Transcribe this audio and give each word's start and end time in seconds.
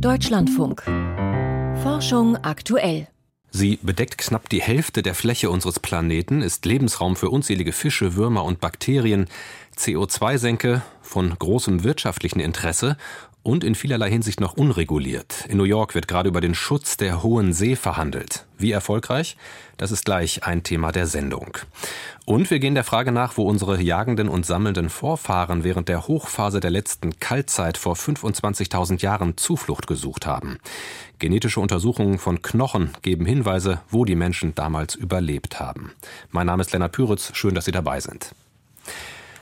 Deutschlandfunk. 0.00 0.82
Forschung 1.82 2.36
aktuell. 2.36 3.08
Sie 3.50 3.78
bedeckt 3.80 4.18
knapp 4.18 4.50
die 4.50 4.60
Hälfte 4.60 5.02
der 5.02 5.14
Fläche 5.14 5.48
unseres 5.48 5.80
Planeten, 5.80 6.42
ist 6.42 6.66
Lebensraum 6.66 7.16
für 7.16 7.30
unzählige 7.30 7.72
Fische, 7.72 8.14
Würmer 8.14 8.44
und 8.44 8.60
Bakterien, 8.60 9.26
CO2-Senke 9.78 10.82
von 11.00 11.30
großem 11.38 11.82
wirtschaftlichen 11.82 12.40
Interesse 12.40 12.98
und 13.46 13.62
in 13.62 13.76
vielerlei 13.76 14.10
Hinsicht 14.10 14.40
noch 14.40 14.54
unreguliert. 14.54 15.46
In 15.48 15.58
New 15.58 15.64
York 15.64 15.94
wird 15.94 16.08
gerade 16.08 16.28
über 16.28 16.40
den 16.40 16.56
Schutz 16.56 16.96
der 16.96 17.22
Hohen 17.22 17.52
See 17.52 17.76
verhandelt. 17.76 18.44
Wie 18.58 18.72
erfolgreich? 18.72 19.36
Das 19.76 19.92
ist 19.92 20.04
gleich 20.04 20.42
ein 20.42 20.64
Thema 20.64 20.90
der 20.90 21.06
Sendung. 21.06 21.56
Und 22.24 22.50
wir 22.50 22.58
gehen 22.58 22.74
der 22.74 22.82
Frage 22.82 23.12
nach, 23.12 23.36
wo 23.36 23.48
unsere 23.48 23.80
jagenden 23.80 24.28
und 24.28 24.44
sammelnden 24.44 24.88
Vorfahren 24.88 25.62
während 25.62 25.88
der 25.88 26.08
Hochphase 26.08 26.58
der 26.58 26.72
letzten 26.72 27.20
Kaltzeit 27.20 27.78
vor 27.78 27.94
25.000 27.94 29.00
Jahren 29.00 29.36
Zuflucht 29.36 29.86
gesucht 29.86 30.26
haben. 30.26 30.58
Genetische 31.20 31.60
Untersuchungen 31.60 32.18
von 32.18 32.42
Knochen 32.42 32.90
geben 33.02 33.26
Hinweise, 33.26 33.80
wo 33.90 34.04
die 34.04 34.16
Menschen 34.16 34.56
damals 34.56 34.96
überlebt 34.96 35.60
haben. 35.60 35.92
Mein 36.32 36.48
Name 36.48 36.62
ist 36.62 36.72
Lennart 36.72 36.90
Püritz. 36.90 37.30
Schön, 37.34 37.54
dass 37.54 37.66
Sie 37.66 37.72
dabei 37.72 38.00
sind. 38.00 38.34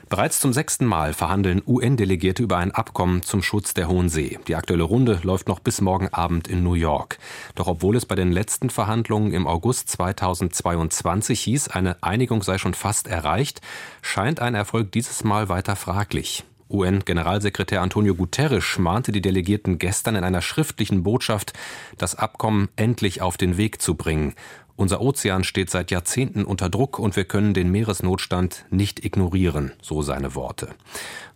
Bereits 0.07 0.39
zum 0.39 0.53
sechsten 0.53 0.85
Mal 0.85 1.13
verhandeln 1.13 1.63
UN-Delegierte 1.65 2.43
über 2.43 2.57
ein 2.57 2.71
Abkommen 2.71 3.23
zum 3.23 3.41
Schutz 3.41 3.73
der 3.73 3.87
Hohen 3.87 4.07
See. 4.07 4.37
Die 4.47 4.55
aktuelle 4.55 4.83
Runde 4.83 5.19
läuft 5.23 5.47
noch 5.47 5.59
bis 5.59 5.81
morgen 5.81 6.09
Abend 6.09 6.47
in 6.47 6.63
New 6.63 6.75
York. 6.75 7.17
Doch 7.55 7.65
obwohl 7.65 7.95
es 7.95 8.05
bei 8.05 8.13
den 8.13 8.31
letzten 8.31 8.69
Verhandlungen 8.69 9.33
im 9.33 9.47
August 9.47 9.89
2022 9.89 11.41
hieß, 11.41 11.69
eine 11.69 12.03
Einigung 12.03 12.43
sei 12.43 12.59
schon 12.59 12.75
fast 12.75 13.07
erreicht, 13.07 13.61
scheint 14.03 14.39
ein 14.41 14.53
Erfolg 14.53 14.91
dieses 14.91 15.23
Mal 15.23 15.49
weiter 15.49 15.75
fraglich. 15.75 16.43
UN-Generalsekretär 16.69 17.81
Antonio 17.81 18.15
Guterres 18.15 18.77
mahnte 18.77 19.11
die 19.11 19.21
Delegierten 19.21 19.77
gestern 19.79 20.15
in 20.15 20.23
einer 20.23 20.41
schriftlichen 20.41 21.03
Botschaft, 21.03 21.53
das 21.97 22.15
Abkommen 22.15 22.69
endlich 22.75 23.21
auf 23.21 23.37
den 23.37 23.57
Weg 23.57 23.81
zu 23.81 23.95
bringen. 23.95 24.33
Unser 24.77 25.01
Ozean 25.01 25.43
steht 25.43 25.69
seit 25.69 25.89
Jahrzehnten 25.89 26.43
unter 26.43 26.69
Druck 26.69 26.99
und 26.99 27.15
wir 27.15 27.23
können 27.23 27.53
den 27.53 27.71
Meeresnotstand 27.71 28.65
nicht 28.69 29.05
ignorieren, 29.05 29.71
so 29.81 30.01
seine 30.01 30.35
Worte. 30.35 30.69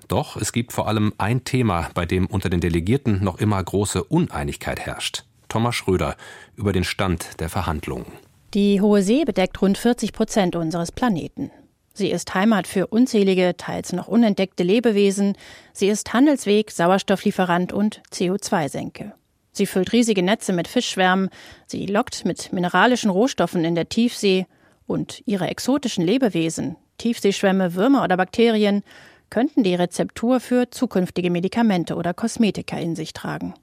Doch 0.09 0.35
es 0.35 0.51
gibt 0.51 0.73
vor 0.73 0.87
allem 0.87 1.13
ein 1.17 1.43
Thema, 1.43 1.89
bei 1.93 2.05
dem 2.05 2.25
unter 2.25 2.49
den 2.49 2.59
Delegierten 2.59 3.23
noch 3.23 3.37
immer 3.37 3.63
große 3.63 4.03
Uneinigkeit 4.03 4.79
herrscht. 4.79 5.23
Thomas 5.47 5.75
Schröder 5.75 6.15
über 6.55 6.73
den 6.73 6.83
Stand 6.83 7.39
der 7.39 7.49
Verhandlungen. 7.49 8.07
Die 8.53 8.81
Hohe 8.81 9.03
See 9.03 9.23
bedeckt 9.25 9.61
rund 9.61 9.77
40 9.77 10.11
Prozent 10.11 10.55
unseres 10.55 10.91
Planeten. 10.91 11.51
Sie 11.93 12.09
ist 12.09 12.33
Heimat 12.33 12.65
für 12.65 12.87
unzählige, 12.87 13.55
teils 13.57 13.93
noch 13.93 14.07
unentdeckte 14.07 14.63
Lebewesen. 14.63 15.37
Sie 15.73 15.87
ist 15.87 16.13
Handelsweg, 16.13 16.71
Sauerstofflieferant 16.71 17.73
und 17.73 18.01
CO2-Senke. 18.11 19.13
Sie 19.52 19.66
füllt 19.66 19.92
riesige 19.92 20.23
Netze 20.23 20.53
mit 20.53 20.67
Fischschwärmen, 20.67 21.30
sie 21.66 21.86
lockt 21.86 22.25
mit 22.25 22.53
mineralischen 22.53 23.09
Rohstoffen 23.09 23.66
in 23.66 23.75
der 23.75 23.89
Tiefsee 23.89 24.45
und 24.86 25.22
ihre 25.25 25.47
exotischen 25.47 26.05
Lebewesen, 26.05 26.75
Tiefseeschwämme, 26.97 27.75
Würmer 27.75 28.03
oder 28.03 28.17
Bakterien, 28.17 28.83
könnten 29.30 29.64
die 29.64 29.75
Rezeptur 29.75 30.39
für 30.39 30.70
zukünftige 30.72 31.30
Medikamente 31.30 31.95
oder 31.95 32.14
Kosmetika 32.14 32.77
in 32.77 32.95
sich 32.95 33.14
tragen. 33.14 33.53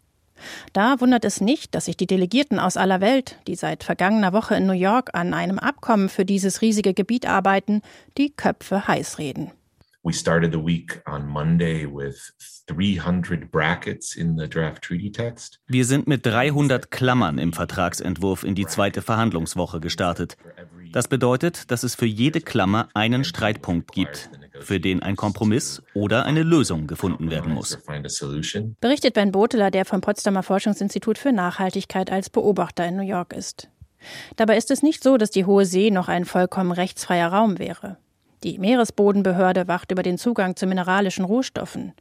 Da 0.72 1.00
wundert 1.00 1.24
es 1.24 1.40
nicht, 1.40 1.74
dass 1.74 1.86
sich 1.86 1.96
die 1.96 2.06
Delegierten 2.06 2.58
aus 2.58 2.76
aller 2.76 3.00
Welt, 3.00 3.38
die 3.46 3.54
seit 3.54 3.84
vergangener 3.84 4.32
Woche 4.32 4.54
in 4.54 4.66
New 4.66 4.74
York 4.74 5.10
an 5.14 5.34
einem 5.34 5.58
Abkommen 5.58 6.08
für 6.08 6.24
dieses 6.24 6.60
riesige 6.60 6.94
Gebiet 6.94 7.26
arbeiten, 7.26 7.82
die 8.18 8.30
Köpfe 8.30 8.86
heiß 8.86 9.18
reden. 9.18 9.50
We 10.06 10.12
started 10.12 10.52
the 10.52 10.64
week 10.64 11.02
on 11.04 11.26
Monday 11.26 11.84
with 11.84 12.30
300 12.68 13.50
brackets 13.50 14.14
in 14.14 14.38
the 14.38 14.48
draft 14.48 14.82
treaty 14.82 15.10
text. 15.10 15.58
Wir 15.66 15.84
sind 15.84 16.06
mit 16.06 16.24
300 16.24 16.92
Klammern 16.92 17.38
im 17.38 17.52
Vertragsentwurf 17.52 18.44
in 18.44 18.54
die 18.54 18.66
zweite 18.66 19.02
Verhandlungswoche 19.02 19.80
gestartet. 19.80 20.36
Das 20.92 21.08
bedeutet, 21.08 21.72
dass 21.72 21.82
es 21.82 21.96
für 21.96 22.06
jede 22.06 22.40
Klammer 22.40 22.88
einen 22.94 23.24
Streitpunkt 23.24 23.90
gibt, 23.90 24.30
für 24.60 24.78
den 24.78 25.02
ein 25.02 25.16
Kompromiss 25.16 25.82
oder 25.92 26.24
eine 26.24 26.44
Lösung 26.44 26.86
gefunden 26.86 27.28
werden 27.28 27.52
muss. 27.52 27.76
Berichtet 28.80 29.14
Ben 29.14 29.32
Boteler, 29.32 29.72
der 29.72 29.84
vom 29.84 30.02
Potsdamer 30.02 30.44
Forschungsinstitut 30.44 31.18
für 31.18 31.32
Nachhaltigkeit 31.32 32.12
als 32.12 32.30
Beobachter 32.30 32.86
in 32.86 32.94
New 32.94 33.02
York 33.02 33.32
ist. 33.32 33.70
Dabei 34.36 34.56
ist 34.56 34.70
es 34.70 34.84
nicht 34.84 35.02
so, 35.02 35.16
dass 35.16 35.32
die 35.32 35.46
Hohe 35.46 35.64
See 35.64 35.90
noch 35.90 36.06
ein 36.06 36.24
vollkommen 36.24 36.70
rechtsfreier 36.70 37.32
Raum 37.32 37.58
wäre. 37.58 37.98
Die 38.46 38.60
Meeresbodenbehörde 38.60 39.66
wacht 39.66 39.90
über 39.90 40.04
den 40.04 40.18
Zugang 40.18 40.54
zu 40.54 40.68
mineralischen 40.68 41.24
Rohstoffen. 41.24 41.94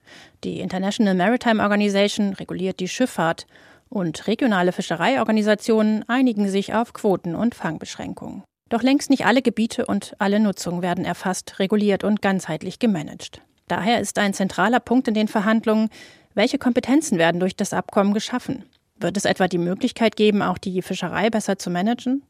Die 0.44 0.60
International 0.60 1.16
Maritime 1.16 1.64
Organization 1.64 2.34
reguliert 2.34 2.80
die 2.80 2.88
Schifffahrt 2.88 3.48
und 3.90 4.28
regionale 4.28 4.72
Fischereiorganisationen 4.72 6.08
einigen 6.08 6.48
sich 6.48 6.76
auf 6.76 6.94
Quoten 6.94 7.34
und 7.34 7.56
Fangbeschränkungen. 7.56 8.44
Doch 8.70 8.84
längst 8.84 9.10
nicht 9.10 9.26
alle 9.26 9.42
Gebiete 9.42 9.88
und 9.88 10.14
alle 10.20 10.40
Nutzung 10.40 10.84
werden 10.84 11.04
erfasst, 11.04 11.58
reguliert 11.58 12.04
und 12.04 12.22
ganzheitlich 12.22 12.78
gemanagt. 12.78 13.42
Daher 13.68 14.00
ist 14.00 14.20
ein 14.20 14.36
zentraler 14.36 14.80
Punkt 14.80 15.08
in 15.08 15.16
den 15.16 15.28
Verhandlungen, 15.28 15.90
welche 16.36 16.60
Kompetenzen 16.60 17.18
werden 17.18 17.40
durch 17.40 17.56
das 17.56 17.74
Abkommen 17.74 18.14
geschaffen? 18.14 18.66
Wird 19.00 19.18
es 19.18 19.26
etwa 19.26 19.48
die 19.48 19.58
Möglichkeit 19.58 20.16
geben, 20.16 20.44
auch 20.44 20.60
die 20.60 20.84
Fischerei 20.84 21.32
besser 21.32 21.58
zu 21.58 21.72
managen? 21.72 22.22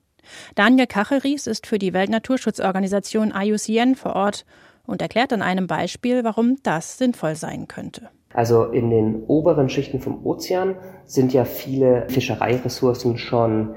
Daniel 0.55 0.87
Kachelries 0.87 1.47
ist 1.47 1.67
für 1.67 1.79
die 1.79 1.93
Weltnaturschutzorganisation 1.93 3.33
IUCN 3.35 3.95
vor 3.95 4.15
Ort 4.15 4.45
und 4.85 5.01
erklärt 5.01 5.33
an 5.33 5.41
einem 5.41 5.67
Beispiel, 5.67 6.23
warum 6.23 6.57
das 6.63 6.97
sinnvoll 6.97 7.35
sein 7.35 7.67
könnte. 7.67 8.09
Also 8.33 8.65
in 8.65 8.89
den 8.89 9.23
oberen 9.27 9.69
Schichten 9.69 10.01
vom 10.01 10.25
Ozean 10.25 10.75
sind 11.05 11.33
ja 11.33 11.45
viele 11.45 12.07
Fischereiressourcen 12.09 13.17
schon 13.17 13.75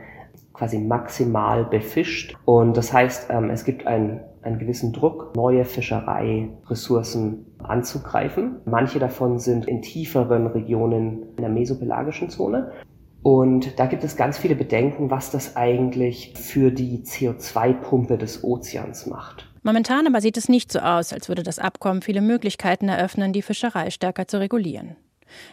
quasi 0.52 0.78
maximal 0.78 1.64
befischt. 1.64 2.36
Und 2.44 2.76
das 2.76 2.92
heißt, 2.92 3.30
ähm, 3.30 3.50
es 3.50 3.64
gibt 3.64 3.86
einen, 3.86 4.20
einen 4.42 4.58
gewissen 4.58 4.92
Druck, 4.92 5.36
neue 5.36 5.64
Fischereiressourcen 5.64 7.46
anzugreifen. 7.62 8.56
Manche 8.64 8.98
davon 8.98 9.38
sind 9.38 9.68
in 9.68 9.82
tieferen 9.82 10.48
Regionen 10.48 11.22
in 11.36 11.42
der 11.42 11.50
mesopelagischen 11.50 12.28
Zone. 12.28 12.72
Und 13.22 13.78
da 13.78 13.86
gibt 13.86 14.04
es 14.04 14.16
ganz 14.16 14.38
viele 14.38 14.54
Bedenken, 14.54 15.10
was 15.10 15.30
das 15.30 15.56
eigentlich 15.56 16.34
für 16.36 16.70
die 16.70 16.98
CO2-Pumpe 16.98 18.16
des 18.16 18.44
Ozeans 18.44 19.06
macht. 19.06 19.48
Momentan 19.62 20.06
aber 20.06 20.20
sieht 20.20 20.36
es 20.36 20.48
nicht 20.48 20.72
so 20.72 20.78
aus, 20.78 21.12
als 21.12 21.28
würde 21.28 21.42
das 21.42 21.58
Abkommen 21.58 22.00
viele 22.00 22.20
Möglichkeiten 22.20 22.88
eröffnen, 22.88 23.32
die 23.32 23.42
Fischerei 23.42 23.90
stärker 23.90 24.28
zu 24.28 24.38
regulieren. 24.38 24.96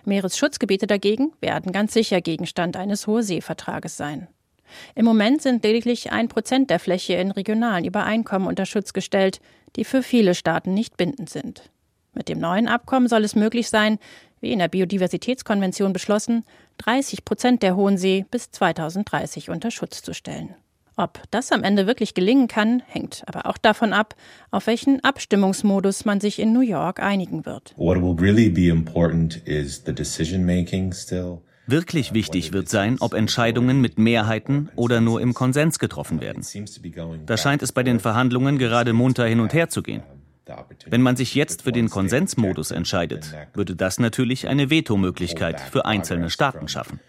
Meeresschutzgebiete 0.06 0.88
dagegen 0.88 1.34
werden 1.42 1.72
ganz 1.72 1.94
sicher 1.94 2.22
Gegenstand 2.22 2.78
eines 2.78 3.08
Hohe 3.08 3.24
Seevertrages 3.24 3.98
sein. 3.98 4.28
Im 4.96 5.06
Moment 5.06 5.42
sind 5.42 5.64
lediglich 5.64 6.12
ein 6.12 6.28
Prozent 6.28 6.70
der 6.70 6.80
Fläche 6.80 7.14
in 7.14 7.32
regionalen 7.32 7.86
Übereinkommen 7.86 8.48
unter 8.48 8.66
Schutz 8.66 8.94
gestellt, 8.94 9.40
die 9.76 9.84
für 9.84 10.02
viele 10.02 10.36
Staaten 10.36 10.74
nicht 10.74 10.98
bindend 10.98 11.30
sind. 11.30 11.70
Mit 12.14 12.30
dem 12.30 12.40
neuen 12.40 12.68
Abkommen 12.68 13.08
soll 13.08 13.24
es 13.24 13.36
möglich 13.36 13.70
sein, 13.70 14.00
wie 14.40 14.52
in 14.52 14.60
der 14.60 14.70
Biodiversitätskonvention 14.70 15.92
beschlossen, 15.92 16.46
30 16.78 17.26
Prozent 17.26 17.64
der 17.64 17.76
Hohen 17.76 17.98
See 17.98 18.26
bis 18.30 18.52
2030 18.52 19.50
unter 19.50 19.72
Schutz 19.72 20.02
zu 20.02 20.14
stellen. 20.14 20.56
Ob 20.98 21.22
das 21.30 21.52
am 21.52 21.64
Ende 21.64 21.88
wirklich 21.88 22.14
gelingen 22.14 22.48
kann, 22.48 22.82
hängt 22.88 23.24
aber 23.26 23.48
auch 23.48 23.58
davon 23.58 23.92
ab, 23.92 24.16
auf 24.50 24.68
welchen 24.68 25.04
Abstimmungsmodus 25.04 26.06
man 26.06 26.22
sich 26.22 26.40
in 26.40 26.54
New 26.54 26.62
York 26.62 27.02
einigen 27.02 27.46
wird. 27.46 27.74
Wirklich 31.68 32.14
wichtig 32.14 32.54
wird 32.54 32.70
sein, 32.70 32.98
ob 33.00 33.14
Entscheidungen 33.14 33.82
mit 33.82 33.98
Mehrheiten 33.98 34.70
oder 34.76 35.02
nur 35.02 35.20
im 35.20 35.34
Konsens 35.34 35.80
getroffen 35.80 36.22
werden. 36.22 36.46
Da 37.26 37.38
scheint 37.38 37.64
es 37.64 37.72
bei 37.72 37.84
den 37.84 38.00
Verhandlungen 38.00 38.58
gerade 38.58 38.94
munter 38.94 39.26
hin 39.26 39.40
und 39.40 39.54
her 39.54 39.68
zu 39.70 39.82
gehen. 39.82 40.04
Wenn 40.88 41.02
man 41.02 41.16
sich 41.16 41.36
jetzt 41.36 41.64
für 41.64 41.72
den 41.72 41.90
Konsensmodus 41.90 42.72
entscheidet, 42.72 43.34
würde 43.54 43.76
das 43.76 44.00
natürlich 44.00 44.48
eine 44.48 44.70
Vetomöglichkeit 44.70 45.60
für 45.60 45.86
einzelne 45.86 46.30
Staaten 46.30 46.68
schaffen. 46.68 47.00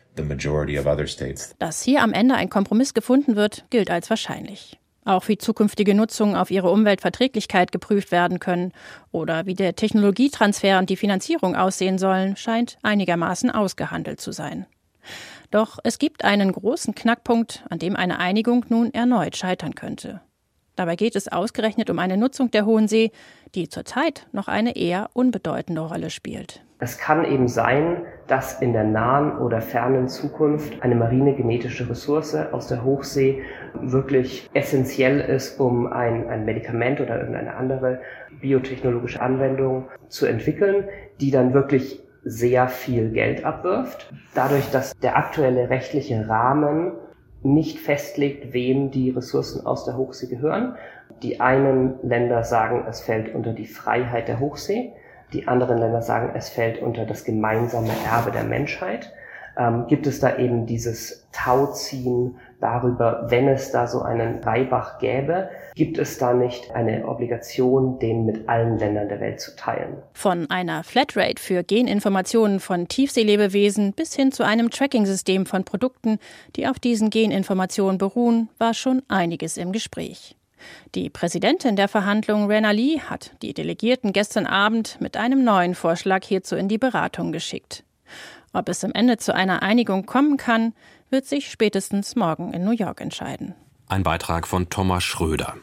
Dass 1.58 1.82
hier 1.82 2.02
am 2.02 2.12
Ende 2.12 2.34
ein 2.34 2.48
Kompromiss 2.48 2.94
gefunden 2.94 3.36
wird, 3.36 3.64
gilt 3.70 3.90
als 3.90 4.08
wahrscheinlich. 4.08 4.78
Auch 5.04 5.28
wie 5.28 5.38
zukünftige 5.38 5.94
Nutzungen 5.94 6.34
auf 6.34 6.50
ihre 6.50 6.70
Umweltverträglichkeit 6.70 7.70
geprüft 7.70 8.10
werden 8.10 8.40
können 8.40 8.72
oder 9.12 9.46
wie 9.46 9.54
der 9.54 9.76
Technologietransfer 9.76 10.78
und 10.78 10.90
die 10.90 10.96
Finanzierung 10.96 11.54
aussehen 11.54 11.98
sollen, 11.98 12.36
scheint 12.36 12.78
einigermaßen 12.82 13.50
ausgehandelt 13.50 14.20
zu 14.20 14.32
sein. 14.32 14.66
Doch 15.52 15.78
es 15.84 15.98
gibt 15.98 16.24
einen 16.24 16.50
großen 16.50 16.96
Knackpunkt, 16.96 17.64
an 17.70 17.78
dem 17.78 17.94
eine 17.94 18.18
Einigung 18.18 18.66
nun 18.68 18.92
erneut 18.92 19.36
scheitern 19.36 19.76
könnte. 19.76 20.22
Dabei 20.76 20.94
geht 20.96 21.16
es 21.16 21.28
ausgerechnet 21.28 21.88
um 21.88 21.98
eine 21.98 22.18
Nutzung 22.18 22.50
der 22.50 22.66
Hohen 22.66 22.86
See, 22.86 23.10
die 23.54 23.68
zurzeit 23.68 24.26
noch 24.32 24.46
eine 24.46 24.76
eher 24.76 25.08
unbedeutende 25.14 25.80
Rolle 25.80 26.10
spielt. 26.10 26.62
Es 26.78 26.98
kann 26.98 27.24
eben 27.24 27.48
sein, 27.48 28.02
dass 28.26 28.60
in 28.60 28.74
der 28.74 28.84
nahen 28.84 29.38
oder 29.38 29.62
fernen 29.62 30.08
Zukunft 30.08 30.82
eine 30.82 30.94
marine 30.94 31.34
genetische 31.34 31.88
Ressource 31.88 32.34
aus 32.34 32.68
der 32.68 32.84
Hochsee 32.84 33.42
wirklich 33.80 34.50
essentiell 34.52 35.20
ist, 35.20 35.58
um 35.58 35.86
ein, 35.86 36.28
ein 36.28 36.44
Medikament 36.44 37.00
oder 37.00 37.18
irgendeine 37.18 37.56
andere 37.56 38.02
biotechnologische 38.42 39.22
Anwendung 39.22 39.88
zu 40.08 40.26
entwickeln, 40.26 40.84
die 41.18 41.30
dann 41.30 41.54
wirklich 41.54 42.02
sehr 42.24 42.68
viel 42.68 43.10
Geld 43.10 43.44
abwirft. 43.46 44.12
Dadurch, 44.34 44.70
dass 44.70 44.92
der 44.98 45.16
aktuelle 45.16 45.70
rechtliche 45.70 46.28
Rahmen 46.28 46.92
nicht 47.42 47.78
festlegt, 47.78 48.52
wem 48.52 48.90
die 48.90 49.10
Ressourcen 49.10 49.66
aus 49.66 49.84
der 49.84 49.96
Hochsee 49.96 50.26
gehören. 50.26 50.76
Die 51.22 51.40
einen 51.40 51.94
Länder 52.02 52.44
sagen, 52.44 52.84
es 52.88 53.00
fällt 53.00 53.34
unter 53.34 53.52
die 53.52 53.66
Freiheit 53.66 54.28
der 54.28 54.40
Hochsee. 54.40 54.92
Die 55.32 55.48
anderen 55.48 55.78
Länder 55.78 56.02
sagen, 56.02 56.30
es 56.34 56.48
fällt 56.48 56.80
unter 56.80 57.04
das 57.04 57.24
gemeinsame 57.24 57.92
Erbe 58.10 58.30
der 58.30 58.44
Menschheit 58.44 59.12
ähm, 59.56 59.86
gibt 59.86 60.06
es 60.06 60.20
da 60.20 60.36
eben 60.36 60.66
dieses 60.66 61.26
Tauziehen 61.32 62.36
darüber, 62.60 63.26
wenn 63.28 63.48
es 63.48 63.72
da 63.72 63.86
so 63.86 64.02
einen 64.02 64.42
Reibach 64.42 64.98
gäbe, 64.98 65.50
gibt 65.76 65.98
es 65.98 66.16
da 66.16 66.32
nicht 66.32 66.70
eine 66.72 67.06
Obligation, 67.06 67.98
den 67.98 68.24
mit 68.24 68.48
allen 68.48 68.78
Ländern 68.78 69.10
der 69.10 69.20
Welt 69.20 69.40
zu 69.40 69.54
teilen. 69.56 70.02
Von 70.14 70.50
einer 70.50 70.82
Flatrate 70.82 71.40
für 71.40 71.62
Geninformationen 71.62 72.60
von 72.60 72.88
Tiefseelebewesen 72.88 73.92
bis 73.92 74.16
hin 74.16 74.32
zu 74.32 74.44
einem 74.44 74.70
Tracking-System 74.70 75.44
von 75.44 75.64
Produkten, 75.64 76.18
die 76.56 76.66
auf 76.66 76.78
diesen 76.78 77.10
Geninformationen 77.10 77.98
beruhen, 77.98 78.48
war 78.58 78.72
schon 78.72 79.02
einiges 79.08 79.58
im 79.58 79.70
Gespräch. 79.70 80.34
Die 80.94 81.10
Präsidentin 81.10 81.76
der 81.76 81.88
Verhandlungen, 81.88 82.50
Rena 82.50 82.70
Lee, 82.70 83.00
hat 83.00 83.32
die 83.42 83.52
Delegierten 83.52 84.14
gestern 84.14 84.46
Abend 84.46 84.98
mit 85.00 85.18
einem 85.18 85.44
neuen 85.44 85.74
Vorschlag 85.74 86.24
hierzu 86.24 86.56
in 86.56 86.68
die 86.68 86.78
Beratung 86.78 87.32
geschickt. 87.32 87.84
Ob 88.54 88.70
es 88.70 88.82
am 88.82 88.92
Ende 88.92 89.18
zu 89.18 89.34
einer 89.34 89.62
Einigung 89.62 90.06
kommen 90.06 90.38
kann, 90.38 90.72
wird 91.10 91.26
sich 91.26 91.50
spätestens 91.50 92.16
morgen 92.16 92.54
in 92.54 92.64
New 92.64 92.70
York 92.70 93.02
entscheiden. 93.02 93.54
Ein 93.88 94.02
Beitrag 94.02 94.48
von 94.48 94.68
Thomas 94.68 95.04
Schröder. 95.04 95.54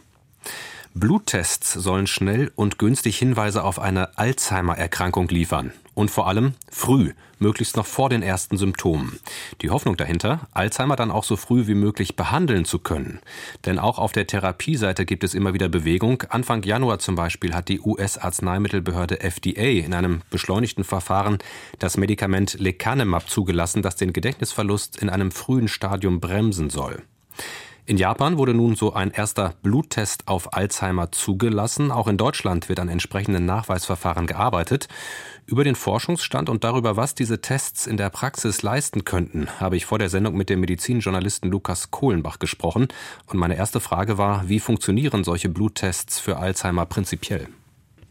Bluttests 0.94 1.74
sollen 1.74 2.08
schnell 2.08 2.54
und 2.56 2.80
günstig 2.80 3.18
Hinweise 3.18 3.66
auf 3.66 3.80
eine 3.80 4.18
Alzheimer-Erkrankung 4.18 5.28
liefern. 5.28 5.74
Und 5.94 6.10
vor 6.10 6.30
allem 6.30 6.54
früh, 6.72 7.12
möglichst 7.40 7.76
noch 7.76 7.86
vor 7.86 8.10
den 8.10 8.24
ersten 8.24 8.58
Symptomen. 8.58 9.20
Die 9.62 9.72
Hoffnung 9.72 9.98
dahinter, 9.98 10.48
Alzheimer 10.54 10.96
dann 10.96 11.12
auch 11.12 11.26
so 11.26 11.36
früh 11.36 11.68
wie 11.68 11.76
möglich 11.76 12.16
behandeln 12.16 12.64
zu 12.64 12.80
können. 12.80 13.20
Denn 13.66 13.78
auch 13.78 14.00
auf 14.00 14.14
der 14.14 14.26
Therapieseite 14.26 15.06
gibt 15.06 15.26
es 15.26 15.34
immer 15.34 15.54
wieder 15.54 15.68
Bewegung. 15.68 16.24
Anfang 16.30 16.64
Januar 16.64 17.00
zum 17.00 17.16
Beispiel 17.16 17.54
hat 17.54 17.68
die 17.68 17.82
US-Arzneimittelbehörde 17.82 19.20
FDA 19.20 19.84
in 19.84 19.94
einem 19.94 20.22
beschleunigten 20.30 20.86
Verfahren 20.86 21.40
das 21.78 21.98
Medikament 21.98 22.58
Lecanemab 22.58 23.30
zugelassen, 23.30 23.82
das 23.82 23.98
den 23.98 24.14
Gedächtnisverlust 24.14 24.96
in 24.96 25.10
einem 25.10 25.32
frühen 25.32 25.68
Stadium 25.68 26.22
bremsen 26.22 26.70
soll. 26.70 27.04
In 27.86 27.98
Japan 27.98 28.38
wurde 28.38 28.54
nun 28.54 28.76
so 28.78 28.94
ein 28.94 29.12
erster 29.12 29.56
Bluttest 29.62 30.30
auf 30.30 30.54
Alzheimer 30.54 31.12
zugelassen. 31.12 31.92
Auch 31.92 32.08
in 32.08 32.16
Deutschland 32.16 32.70
wird 32.70 32.80
an 32.80 32.88
entsprechenden 32.88 33.46
Nachweisverfahren 33.46 34.26
gearbeitet. 34.26 34.88
Über 35.48 35.66
den 35.66 35.76
Forschungsstand 35.76 36.48
und 36.48 36.64
darüber, 36.64 36.96
was 36.96 37.14
diese 37.14 37.42
Tests 37.42 37.86
in 37.86 37.98
der 37.98 38.10
Praxis 38.10 38.62
leisten 38.62 39.04
könnten, 39.04 39.50
habe 39.60 39.76
ich 39.76 39.86
vor 39.86 40.00
der 40.00 40.08
Sendung 40.08 40.38
mit 40.38 40.50
dem 40.50 40.62
Medizinjournalisten 40.62 41.52
Lukas 41.52 41.92
Kohlenbach 41.92 42.40
gesprochen. 42.40 42.88
Und 43.28 43.38
meine 43.38 43.58
erste 43.58 43.82
Frage 43.82 44.18
war, 44.18 44.48
wie 44.48 44.62
funktionieren 44.62 45.26
solche 45.26 45.50
Bluttests 45.50 46.20
für 46.20 46.38
Alzheimer 46.38 46.86
prinzipiell? 46.86 47.50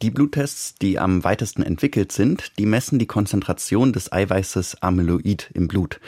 Die 0.02 0.10
Bluttests, 0.10 0.74
die 0.74 0.98
am 0.98 1.22
weitesten 1.22 1.62
entwickelt 1.62 2.10
sind, 2.10 2.58
die 2.58 2.66
messen 2.66 2.98
die 2.98 3.06
Konzentration 3.06 3.92
des 3.92 4.12
Eiweißes 4.12 4.82
Amyloid 4.82 5.48
im 5.54 5.68
Blut. 5.68 6.00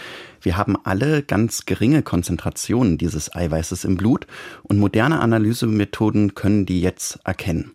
Wir 0.45 0.59
haben 0.59 0.77
alle 0.85 1.23
ganz 1.23 1.65
geringe 1.65 2.03
Konzentrationen 2.03 2.99
dieses 2.99 3.35
Eiweißes 3.35 3.85
im 3.87 3.97
Blut 3.97 4.27
und 4.63 4.79
moderne 4.79 5.21
Analysemethoden 5.21 6.35
können 6.35 6.67
die 6.67 6.83
jetzt 6.83 7.19
erkennen. 7.25 7.73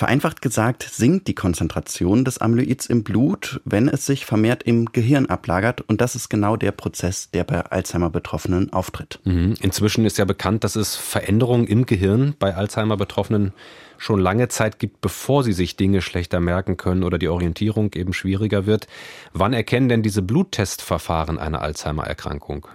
Vereinfacht 0.00 0.40
gesagt 0.40 0.88
sinkt 0.90 1.28
die 1.28 1.34
Konzentration 1.34 2.24
des 2.24 2.38
Amyloids 2.38 2.86
im 2.86 3.04
Blut, 3.04 3.60
wenn 3.66 3.86
es 3.86 4.06
sich 4.06 4.24
vermehrt 4.24 4.62
im 4.62 4.86
Gehirn 4.86 5.26
ablagert. 5.26 5.82
Und 5.82 6.00
das 6.00 6.14
ist 6.14 6.30
genau 6.30 6.56
der 6.56 6.72
Prozess, 6.72 7.30
der 7.32 7.44
bei 7.44 7.60
Alzheimer-Betroffenen 7.66 8.72
auftritt. 8.72 9.20
Mhm. 9.24 9.56
Inzwischen 9.60 10.06
ist 10.06 10.16
ja 10.16 10.24
bekannt, 10.24 10.64
dass 10.64 10.74
es 10.74 10.96
Veränderungen 10.96 11.66
im 11.66 11.84
Gehirn 11.84 12.34
bei 12.38 12.54
Alzheimer-Betroffenen 12.54 13.52
schon 13.98 14.18
lange 14.18 14.48
Zeit 14.48 14.78
gibt, 14.78 15.02
bevor 15.02 15.44
sie 15.44 15.52
sich 15.52 15.76
Dinge 15.76 16.00
schlechter 16.00 16.40
merken 16.40 16.78
können 16.78 17.02
oder 17.02 17.18
die 17.18 17.28
Orientierung 17.28 17.92
eben 17.92 18.14
schwieriger 18.14 18.64
wird. 18.64 18.86
Wann 19.34 19.52
erkennen 19.52 19.90
denn 19.90 20.02
diese 20.02 20.22
Bluttestverfahren 20.22 21.38
eine 21.38 21.60
Alzheimer-Erkrankung? 21.60 22.66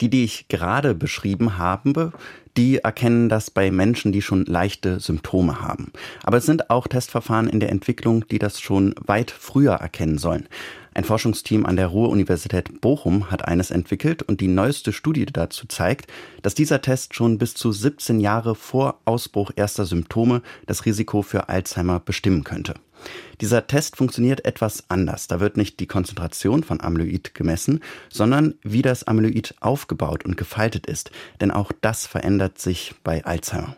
Die, 0.00 0.08
die 0.08 0.22
ich 0.22 0.46
gerade 0.46 0.94
beschrieben 0.94 1.58
habe, 1.58 2.12
die 2.56 2.78
erkennen 2.78 3.28
das 3.28 3.50
bei 3.50 3.70
Menschen, 3.70 4.12
die 4.12 4.22
schon 4.22 4.44
leichte 4.44 5.00
Symptome 5.00 5.60
haben. 5.60 5.92
Aber 6.22 6.38
es 6.38 6.46
sind 6.46 6.70
auch 6.70 6.86
Testverfahren 6.86 7.48
in 7.48 7.60
der 7.60 7.70
Entwicklung, 7.70 8.26
die 8.28 8.38
das 8.38 8.60
schon 8.60 8.94
weit 9.04 9.30
früher 9.30 9.74
erkennen 9.74 10.18
sollen. 10.18 10.48
Ein 10.92 11.04
Forschungsteam 11.04 11.66
an 11.66 11.76
der 11.76 11.86
Ruhr-Universität 11.86 12.80
Bochum 12.80 13.30
hat 13.30 13.46
eines 13.46 13.70
entwickelt 13.70 14.22
und 14.22 14.40
die 14.40 14.48
neueste 14.48 14.92
Studie 14.92 15.24
dazu 15.24 15.66
zeigt, 15.68 16.10
dass 16.42 16.54
dieser 16.54 16.82
Test 16.82 17.14
schon 17.14 17.38
bis 17.38 17.54
zu 17.54 17.70
17 17.70 18.18
Jahre 18.18 18.56
vor 18.56 18.98
Ausbruch 19.04 19.52
erster 19.54 19.86
Symptome 19.86 20.42
das 20.66 20.84
Risiko 20.86 21.22
für 21.22 21.48
Alzheimer 21.48 22.00
bestimmen 22.00 22.42
könnte. 22.42 22.74
Dieser 23.40 23.66
Test 23.66 23.96
funktioniert 23.96 24.44
etwas 24.44 24.84
anders. 24.88 25.26
Da 25.26 25.40
wird 25.40 25.56
nicht 25.56 25.80
die 25.80 25.86
Konzentration 25.86 26.62
von 26.62 26.80
Amyloid 26.80 27.34
gemessen, 27.34 27.80
sondern 28.10 28.54
wie 28.62 28.82
das 28.82 29.04
Amyloid 29.04 29.54
aufgebaut 29.60 30.24
und 30.24 30.36
gefaltet 30.36 30.86
ist. 30.86 31.10
Denn 31.40 31.50
auch 31.50 31.72
das 31.80 32.06
verändert 32.06 32.58
sich 32.58 32.94
bei 33.02 33.24
Alzheimer. 33.24 33.76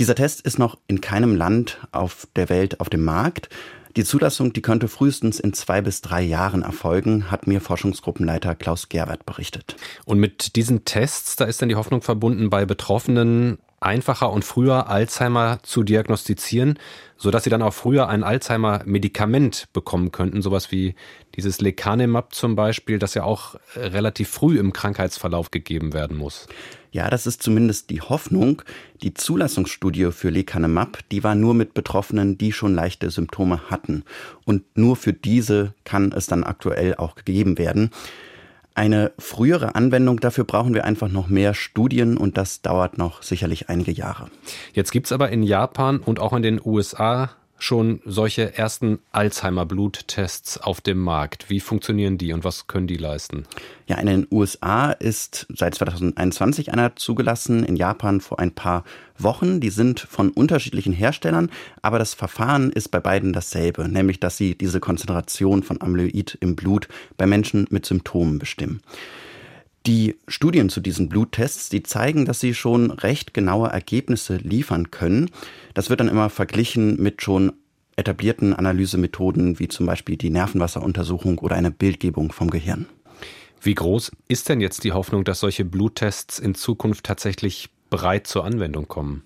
Dieser 0.00 0.16
Test 0.16 0.40
ist 0.40 0.58
noch 0.58 0.78
in 0.88 1.00
keinem 1.00 1.36
Land 1.36 1.78
auf 1.92 2.26
der 2.34 2.48
Welt 2.48 2.80
auf 2.80 2.90
dem 2.90 3.04
Markt. 3.04 3.48
Die 3.96 4.02
Zulassung, 4.02 4.52
die 4.52 4.62
könnte 4.62 4.88
frühestens 4.88 5.38
in 5.38 5.52
zwei 5.52 5.80
bis 5.80 6.00
drei 6.00 6.20
Jahren 6.20 6.62
erfolgen, 6.62 7.30
hat 7.30 7.46
mir 7.46 7.60
Forschungsgruppenleiter 7.60 8.56
Klaus 8.56 8.88
Gerwert 8.88 9.24
berichtet. 9.24 9.76
Und 10.04 10.18
mit 10.18 10.56
diesen 10.56 10.84
Tests, 10.84 11.36
da 11.36 11.44
ist 11.44 11.62
dann 11.62 11.68
die 11.68 11.76
Hoffnung 11.76 12.02
verbunden, 12.02 12.50
bei 12.50 12.64
Betroffenen 12.66 13.58
einfacher 13.84 14.32
und 14.32 14.44
früher 14.44 14.88
Alzheimer 14.88 15.58
zu 15.62 15.82
diagnostizieren, 15.82 16.78
sodass 17.16 17.44
sie 17.44 17.50
dann 17.50 17.62
auch 17.62 17.74
früher 17.74 18.08
ein 18.08 18.24
Alzheimer-Medikament 18.24 19.68
bekommen 19.72 20.12
könnten, 20.12 20.42
sowas 20.42 20.72
wie 20.72 20.94
dieses 21.36 21.60
Lecanemab 21.60 22.34
zum 22.34 22.56
Beispiel, 22.56 22.98
das 22.98 23.14
ja 23.14 23.24
auch 23.24 23.56
relativ 23.76 24.28
früh 24.28 24.58
im 24.58 24.72
Krankheitsverlauf 24.72 25.50
gegeben 25.50 25.92
werden 25.92 26.16
muss. 26.16 26.46
Ja, 26.92 27.10
das 27.10 27.26
ist 27.26 27.42
zumindest 27.42 27.90
die 27.90 28.00
Hoffnung. 28.00 28.62
Die 29.02 29.14
Zulassungsstudie 29.14 30.12
für 30.12 30.30
Lecanemab, 30.30 30.98
die 31.10 31.24
war 31.24 31.34
nur 31.34 31.52
mit 31.52 31.74
Betroffenen, 31.74 32.38
die 32.38 32.52
schon 32.52 32.74
leichte 32.74 33.10
Symptome 33.10 33.68
hatten. 33.68 34.04
Und 34.44 34.62
nur 34.76 34.94
für 34.94 35.12
diese 35.12 35.74
kann 35.84 36.12
es 36.12 36.26
dann 36.26 36.44
aktuell 36.44 36.94
auch 36.94 37.16
gegeben 37.16 37.58
werden. 37.58 37.90
Eine 38.76 39.12
frühere 39.18 39.76
Anwendung 39.76 40.18
dafür 40.18 40.42
brauchen 40.42 40.74
wir 40.74 40.84
einfach 40.84 41.08
noch 41.08 41.28
mehr 41.28 41.54
Studien 41.54 42.16
und 42.16 42.36
das 42.36 42.60
dauert 42.60 42.98
noch 42.98 43.22
sicherlich 43.22 43.68
einige 43.68 43.92
Jahre. 43.92 44.30
Jetzt 44.72 44.90
gibt's 44.90 45.12
aber 45.12 45.30
in 45.30 45.44
Japan 45.44 45.98
und 45.98 46.18
auch 46.18 46.32
in 46.32 46.42
den 46.42 46.60
USA 46.64 47.30
schon 47.64 48.00
solche 48.04 48.58
ersten 48.58 48.98
Alzheimer-Bluttests 49.12 50.58
auf 50.58 50.82
dem 50.82 50.98
Markt. 50.98 51.48
Wie 51.48 51.60
funktionieren 51.60 52.18
die 52.18 52.34
und 52.34 52.44
was 52.44 52.66
können 52.66 52.86
die 52.86 52.98
leisten? 52.98 53.44
Ja, 53.86 53.96
in 53.96 54.06
den 54.06 54.26
USA 54.30 54.92
ist 54.92 55.46
seit 55.48 55.74
2021 55.74 56.72
einer 56.72 56.94
zugelassen, 56.96 57.64
in 57.64 57.76
Japan 57.76 58.20
vor 58.20 58.38
ein 58.38 58.52
paar 58.52 58.84
Wochen. 59.16 59.60
Die 59.60 59.70
sind 59.70 59.98
von 59.98 60.30
unterschiedlichen 60.30 60.92
Herstellern, 60.92 61.50
aber 61.80 61.98
das 61.98 62.12
Verfahren 62.12 62.70
ist 62.70 62.90
bei 62.90 63.00
beiden 63.00 63.32
dasselbe, 63.32 63.88
nämlich 63.88 64.20
dass 64.20 64.36
sie 64.36 64.56
diese 64.56 64.80
Konzentration 64.80 65.62
von 65.62 65.80
Amyloid 65.80 66.36
im 66.40 66.56
Blut 66.56 66.88
bei 67.16 67.26
Menschen 67.26 67.66
mit 67.70 67.86
Symptomen 67.86 68.38
bestimmen. 68.38 68.82
Die 69.86 70.16
Studien 70.28 70.70
zu 70.70 70.80
diesen 70.80 71.10
Bluttests, 71.10 71.68
die 71.68 71.82
zeigen, 71.82 72.24
dass 72.24 72.40
sie 72.40 72.54
schon 72.54 72.90
recht 72.90 73.34
genaue 73.34 73.68
Ergebnisse 73.68 74.36
liefern 74.36 74.90
können. 74.90 75.30
Das 75.74 75.90
wird 75.90 76.00
dann 76.00 76.08
immer 76.08 76.30
verglichen 76.30 77.00
mit 77.02 77.20
schon 77.20 77.52
etablierten 77.96 78.54
Analysemethoden 78.54 79.58
wie 79.58 79.68
zum 79.68 79.84
Beispiel 79.86 80.16
die 80.16 80.30
Nervenwasseruntersuchung 80.30 81.38
oder 81.38 81.56
eine 81.56 81.70
Bildgebung 81.70 82.32
vom 82.32 82.50
Gehirn. 82.50 82.86
Wie 83.60 83.74
groß 83.74 84.12
ist 84.26 84.48
denn 84.48 84.60
jetzt 84.60 84.84
die 84.84 84.92
Hoffnung, 84.92 85.24
dass 85.24 85.40
solche 85.40 85.64
Bluttests 85.64 86.38
in 86.38 86.54
Zukunft 86.54 87.04
tatsächlich 87.04 87.68
breit 87.90 88.26
zur 88.26 88.44
Anwendung 88.44 88.88
kommen? 88.88 89.22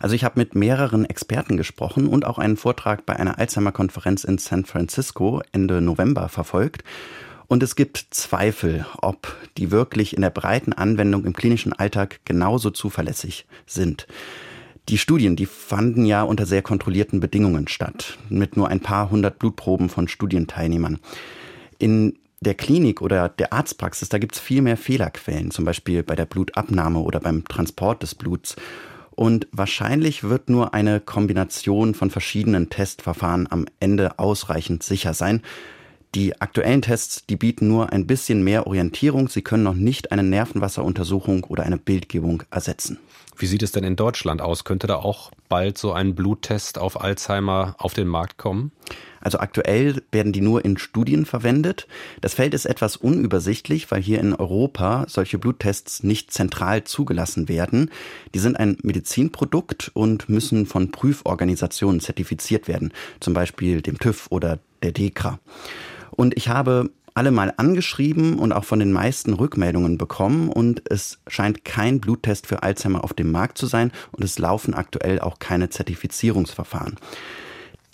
Also 0.00 0.14
ich 0.14 0.24
habe 0.24 0.38
mit 0.38 0.54
mehreren 0.54 1.04
Experten 1.04 1.56
gesprochen 1.56 2.06
und 2.06 2.24
auch 2.24 2.38
einen 2.38 2.56
Vortrag 2.56 3.06
bei 3.06 3.16
einer 3.16 3.38
Alzheimer-Konferenz 3.38 4.24
in 4.24 4.38
San 4.38 4.64
Francisco 4.64 5.42
Ende 5.52 5.80
November 5.80 6.28
verfolgt. 6.28 6.84
Und 7.46 7.62
es 7.62 7.76
gibt 7.76 8.06
Zweifel, 8.10 8.86
ob 9.00 9.36
die 9.58 9.70
wirklich 9.70 10.14
in 10.14 10.22
der 10.22 10.30
breiten 10.30 10.72
Anwendung 10.72 11.24
im 11.24 11.34
klinischen 11.34 11.72
Alltag 11.72 12.20
genauso 12.24 12.70
zuverlässig 12.70 13.46
sind. 13.66 14.06
Die 14.88 14.98
Studien, 14.98 15.36
die 15.36 15.46
fanden 15.46 16.04
ja 16.04 16.22
unter 16.22 16.44
sehr 16.46 16.62
kontrollierten 16.62 17.20
Bedingungen 17.20 17.68
statt, 17.68 18.18
mit 18.28 18.56
nur 18.56 18.68
ein 18.68 18.80
paar 18.80 19.10
hundert 19.10 19.38
Blutproben 19.38 19.88
von 19.88 20.08
Studienteilnehmern. 20.08 20.98
In 21.78 22.18
der 22.40 22.54
Klinik 22.54 23.00
oder 23.00 23.30
der 23.30 23.54
Arztpraxis, 23.54 24.10
da 24.10 24.18
gibt 24.18 24.34
es 24.34 24.40
viel 24.40 24.60
mehr 24.60 24.76
Fehlerquellen, 24.76 25.50
zum 25.50 25.64
Beispiel 25.64 26.02
bei 26.02 26.14
der 26.14 26.26
Blutabnahme 26.26 26.98
oder 26.98 27.20
beim 27.20 27.44
Transport 27.44 28.02
des 28.02 28.14
Bluts. 28.14 28.56
Und 29.12 29.46
wahrscheinlich 29.52 30.24
wird 30.24 30.50
nur 30.50 30.74
eine 30.74 31.00
Kombination 31.00 31.94
von 31.94 32.10
verschiedenen 32.10 32.68
Testverfahren 32.68 33.46
am 33.50 33.66
Ende 33.80 34.18
ausreichend 34.18 34.82
sicher 34.82 35.14
sein. 35.14 35.40
Die 36.14 36.40
aktuellen 36.40 36.80
Tests, 36.80 37.26
die 37.26 37.34
bieten 37.34 37.66
nur 37.66 37.92
ein 37.92 38.06
bisschen 38.06 38.44
mehr 38.44 38.68
Orientierung. 38.68 39.28
Sie 39.28 39.42
können 39.42 39.64
noch 39.64 39.74
nicht 39.74 40.12
eine 40.12 40.22
Nervenwasseruntersuchung 40.22 41.42
oder 41.42 41.64
eine 41.64 41.76
Bildgebung 41.76 42.44
ersetzen. 42.52 42.98
Wie 43.36 43.46
sieht 43.46 43.64
es 43.64 43.72
denn 43.72 43.82
in 43.82 43.96
Deutschland 43.96 44.40
aus? 44.40 44.62
Könnte 44.62 44.86
da 44.86 44.96
auch 44.96 45.32
bald 45.54 45.78
so 45.78 45.92
ein 45.92 46.16
Bluttest 46.16 46.78
auf 46.78 47.00
Alzheimer 47.00 47.76
auf 47.78 47.94
den 47.94 48.08
Markt 48.08 48.38
kommen? 48.38 48.72
Also 49.20 49.38
aktuell 49.38 50.02
werden 50.10 50.32
die 50.32 50.40
nur 50.40 50.64
in 50.64 50.78
Studien 50.78 51.26
verwendet. 51.26 51.86
Das 52.20 52.34
Feld 52.34 52.54
ist 52.54 52.64
etwas 52.64 52.96
unübersichtlich, 52.96 53.88
weil 53.92 54.02
hier 54.02 54.18
in 54.18 54.34
Europa 54.34 55.04
solche 55.06 55.38
Bluttests 55.38 56.02
nicht 56.02 56.32
zentral 56.32 56.82
zugelassen 56.82 57.48
werden. 57.48 57.92
Die 58.34 58.40
sind 58.40 58.58
ein 58.58 58.78
Medizinprodukt 58.82 59.92
und 59.94 60.28
müssen 60.28 60.66
von 60.66 60.90
Prüforganisationen 60.90 62.00
zertifiziert 62.00 62.66
werden, 62.66 62.92
zum 63.20 63.32
Beispiel 63.32 63.80
dem 63.80 64.00
TÜV 64.00 64.26
oder 64.30 64.58
der 64.82 64.90
DEKRA. 64.90 65.38
Und 66.10 66.36
ich 66.36 66.48
habe 66.48 66.90
alle 67.14 67.30
mal 67.30 67.54
angeschrieben 67.56 68.38
und 68.38 68.52
auch 68.52 68.64
von 68.64 68.80
den 68.80 68.92
meisten 68.92 69.32
Rückmeldungen 69.32 69.98
bekommen 69.98 70.48
und 70.48 70.82
es 70.90 71.18
scheint 71.28 71.64
kein 71.64 72.00
Bluttest 72.00 72.46
für 72.46 72.62
Alzheimer 72.64 73.04
auf 73.04 73.14
dem 73.14 73.30
Markt 73.30 73.56
zu 73.56 73.66
sein 73.66 73.92
und 74.12 74.24
es 74.24 74.38
laufen 74.38 74.74
aktuell 74.74 75.20
auch 75.20 75.38
keine 75.38 75.70
Zertifizierungsverfahren. 75.70 76.96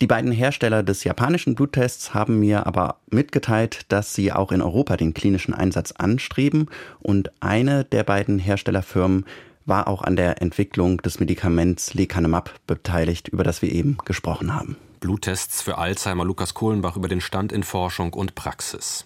Die 0.01 0.07
beiden 0.07 0.31
Hersteller 0.31 0.81
des 0.81 1.03
japanischen 1.03 1.53
Bluttests 1.53 2.15
haben 2.15 2.39
mir 2.39 2.65
aber 2.65 2.97
mitgeteilt, 3.11 3.81
dass 3.89 4.15
sie 4.15 4.31
auch 4.31 4.51
in 4.51 4.63
Europa 4.63 4.97
den 4.97 5.13
klinischen 5.13 5.53
Einsatz 5.53 5.91
anstreben 5.91 6.67
und 6.99 7.31
eine 7.39 7.85
der 7.85 8.03
beiden 8.03 8.39
Herstellerfirmen 8.39 9.25
war 9.67 9.87
auch 9.87 10.01
an 10.01 10.15
der 10.15 10.41
Entwicklung 10.41 10.97
des 10.97 11.19
Medikaments 11.19 11.93
Lecanemab 11.93 12.51
beteiligt, 12.65 13.27
über 13.27 13.43
das 13.43 13.61
wir 13.61 13.71
eben 13.71 13.97
gesprochen 14.03 14.55
haben. 14.55 14.75
Bluttests 15.01 15.61
für 15.61 15.77
Alzheimer 15.77 16.25
Lukas 16.25 16.55
Kohlenbach 16.55 16.95
über 16.95 17.07
den 17.07 17.21
Stand 17.21 17.51
in 17.51 17.61
Forschung 17.63 18.13
und 18.13 18.33
Praxis. 18.33 19.05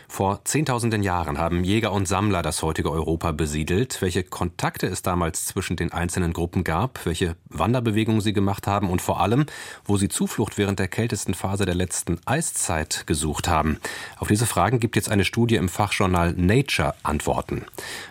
Vor 0.11 0.41
zehntausenden 0.43 1.03
Jahren 1.03 1.37
haben 1.37 1.63
Jäger 1.63 1.93
und 1.93 2.05
Sammler 2.05 2.41
das 2.41 2.61
heutige 2.63 2.91
Europa 2.91 3.31
besiedelt. 3.31 4.01
Welche 4.01 4.25
Kontakte 4.25 4.87
es 4.87 5.03
damals 5.03 5.45
zwischen 5.45 5.77
den 5.77 5.93
einzelnen 5.93 6.33
Gruppen 6.33 6.65
gab, 6.65 7.05
welche 7.05 7.37
Wanderbewegungen 7.47 8.19
sie 8.19 8.33
gemacht 8.33 8.67
haben 8.67 8.89
und 8.89 9.01
vor 9.01 9.21
allem, 9.21 9.45
wo 9.85 9.95
sie 9.95 10.09
Zuflucht 10.09 10.57
während 10.57 10.79
der 10.79 10.89
kältesten 10.89 11.33
Phase 11.33 11.65
der 11.65 11.75
letzten 11.75 12.19
Eiszeit 12.25 13.07
gesucht 13.07 13.47
haben. 13.47 13.77
Auf 14.17 14.27
diese 14.27 14.45
Fragen 14.45 14.81
gibt 14.81 14.97
jetzt 14.97 15.09
eine 15.09 15.23
Studie 15.23 15.55
im 15.55 15.69
Fachjournal 15.69 16.33
Nature 16.33 16.93
Antworten. 17.03 17.65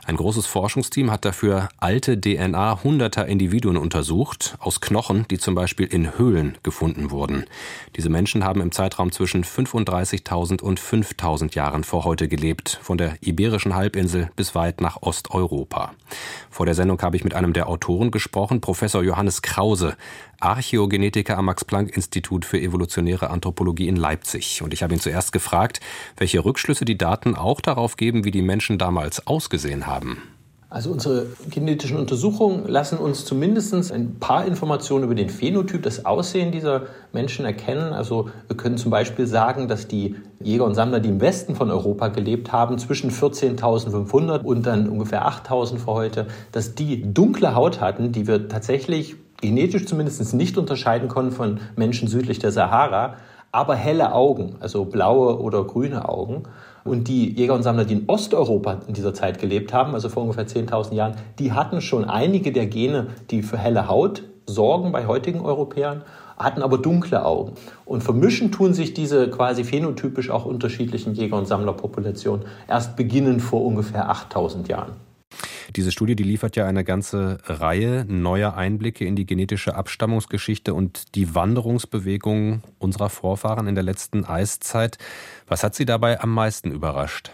Ein 0.07 0.17
großes 0.17 0.47
Forschungsteam 0.47 1.11
hat 1.11 1.27
dafür 1.27 1.69
alte 1.77 2.19
DNA 2.19 2.83
hunderter 2.83 3.27
Individuen 3.27 3.77
untersucht, 3.77 4.57
aus 4.59 4.81
Knochen, 4.81 5.27
die 5.31 5.39
zum 5.39 5.55
Beispiel 5.55 5.87
in 5.87 6.17
Höhlen 6.17 6.57
gefunden 6.63 7.11
wurden. 7.11 7.45
Diese 7.97 8.09
Menschen 8.09 8.43
haben 8.43 8.63
im 8.63 8.73
Zeitraum 8.73 9.13
zwischen 9.13 9.45
35.000 9.45 10.63
und 10.63 10.81
5.000 10.81 11.55
Jahren 11.55 11.85
vor 11.91 12.05
heute 12.05 12.29
gelebt, 12.29 12.79
von 12.81 12.99
der 12.99 13.17
Iberischen 13.21 13.75
Halbinsel 13.75 14.31
bis 14.37 14.55
weit 14.55 14.81
nach 14.81 15.03
Osteuropa. 15.03 15.93
Vor 16.49 16.65
der 16.65 16.77
Sendung 16.77 17.03
habe 17.03 17.17
ich 17.17 17.25
mit 17.25 17.35
einem 17.35 17.53
der 17.53 17.69
Autoren 17.69 18.13
gesprochen, 18.13 18.61
Professor 18.61 19.03
Johannes 19.03 19.43
Krause, 19.43 19.97
Archäogenetiker 20.39 21.37
am 21.37 21.47
Max-Planck-Institut 21.47 22.45
für 22.45 22.61
evolutionäre 22.61 23.31
Anthropologie 23.31 23.89
in 23.89 23.97
Leipzig. 23.97 24.63
Und 24.63 24.73
ich 24.73 24.85
habe 24.85 24.95
ihn 24.95 25.01
zuerst 25.01 25.33
gefragt, 25.33 25.81
welche 26.17 26.45
Rückschlüsse 26.45 26.85
die 26.85 26.97
Daten 26.97 27.35
auch 27.35 27.61
darauf 27.61 27.97
geben, 27.97 28.25
wie 28.25 28.31
die 28.31 28.43
Menschen 28.43 28.79
damals 28.79 29.27
ausgesehen 29.27 29.89
haben. 29.89 30.23
Also 30.73 30.93
unsere 30.93 31.27
genetischen 31.51 31.97
Untersuchungen 31.97 32.69
lassen 32.69 32.99
uns 32.99 33.25
zumindest 33.25 33.91
ein 33.91 34.21
paar 34.21 34.45
Informationen 34.45 35.03
über 35.03 35.17
den 35.17 35.29
Phänotyp, 35.29 35.83
das 35.83 36.07
Aussehen 36.07 36.53
dieser 36.53 36.83
Menschen 37.13 37.45
erkennen. 37.45 37.93
Also 37.93 38.31
wir 38.47 38.57
können 38.57 38.79
zum 38.79 38.93
Beispiel 38.93 39.27
sagen, 39.27 39.67
dass 39.67 39.89
die 39.89 40.15
Jäger 40.41 40.65
und 40.65 40.77
Sammler, 40.77 41.01
die 41.01 41.09
im 41.09 41.21
Westen 41.21 41.57
von 41.57 41.73
Europa 41.73 42.07
gelebt 42.07 42.53
haben, 42.53 42.79
zwischen 42.79 43.11
14.500 43.11 44.45
und 44.45 44.65
dann 44.65 44.89
ungefähr 44.89 45.27
8.000 45.27 45.79
vor 45.79 45.95
heute, 45.95 46.29
dass 46.53 46.77
die 46.77 47.13
dunkle 47.13 47.57
Haut 47.57 47.81
hatten, 47.81 48.13
die 48.13 48.29
wir 48.29 48.49
tatsächlich 48.49 49.17
genetisch 49.41 49.87
zumindest 49.87 50.35
nicht 50.35 50.57
unterscheiden 50.57 51.09
konnten 51.09 51.33
von 51.33 51.61
Menschen 51.75 52.07
südlich 52.07 52.39
der 52.39 52.53
Sahara, 52.53 53.17
aber 53.51 53.75
helle 53.75 54.13
Augen, 54.13 54.55
also 54.61 54.85
blaue 54.85 55.41
oder 55.41 55.65
grüne 55.65 56.09
Augen. 56.09 56.45
Und 56.85 57.09
die 57.09 57.31
Jäger 57.33 57.55
und 57.55 57.63
Sammler, 57.63 57.85
die 57.85 57.95
in 57.95 58.05
Osteuropa 58.09 58.81
in 58.87 58.95
dieser 58.95 59.15
Zeit 59.15 59.39
gelebt 59.39 59.73
haben, 59.73 59.95
also 59.95 60.09
vor 60.09 60.23
ungefähr 60.23 60.47
10.000 60.47 60.95
Jahren, 60.95 61.17
die 61.39 61.53
hatten 61.53 61.81
schon 61.81 62.05
einige 62.05 62.53
der 62.53 62.67
Gene, 62.67 63.09
die 63.31 63.43
für 63.43 63.59
helle 63.59 63.89
Haut 63.89 64.23
sorgen 64.47 64.93
bei 64.93 65.07
heutigen 65.07 65.41
Europäern, 65.41 66.03
hatten 66.37 66.63
aber 66.63 66.79
dunkle 66.79 67.25
Augen. 67.25 67.53
Und 67.85 68.03
vermischen 68.03 68.51
tun 68.51 68.73
sich 68.73 68.95
diese 68.95 69.29
quasi 69.29 69.65
phänotypisch 69.65 70.31
auch 70.31 70.47
unterschiedlichen 70.47 71.15
Jäger- 71.15 71.37
und 71.37 71.47
Sammlerpopulationen 71.47 72.47
erst 72.67 72.97
beginnend 72.97 73.43
vor 73.43 73.65
ungefähr 73.65 74.11
8.000 74.11 74.69
Jahren. 74.69 74.93
Diese 75.77 75.93
Studie, 75.93 76.17
die 76.17 76.25
liefert 76.25 76.57
ja 76.57 76.67
eine 76.67 76.83
ganze 76.83 77.39
Reihe 77.45 78.05
neuer 78.09 78.55
Einblicke 78.55 79.05
in 79.05 79.15
die 79.15 79.27
genetische 79.27 79.77
Abstammungsgeschichte 79.77 80.75
und 80.75 81.15
die 81.15 81.35
Wanderungsbewegungen 81.35 82.63
unserer 82.79 83.09
Vorfahren 83.09 83.69
in 83.69 83.77
der 83.77 83.85
letzten 83.85 84.25
Eiszeit. 84.25 84.99
Was 85.47 85.63
hat 85.63 85.75
Sie 85.77 85.85
dabei 85.85 86.21
am 86.21 86.35
meisten 86.35 86.73
überrascht? 86.73 87.31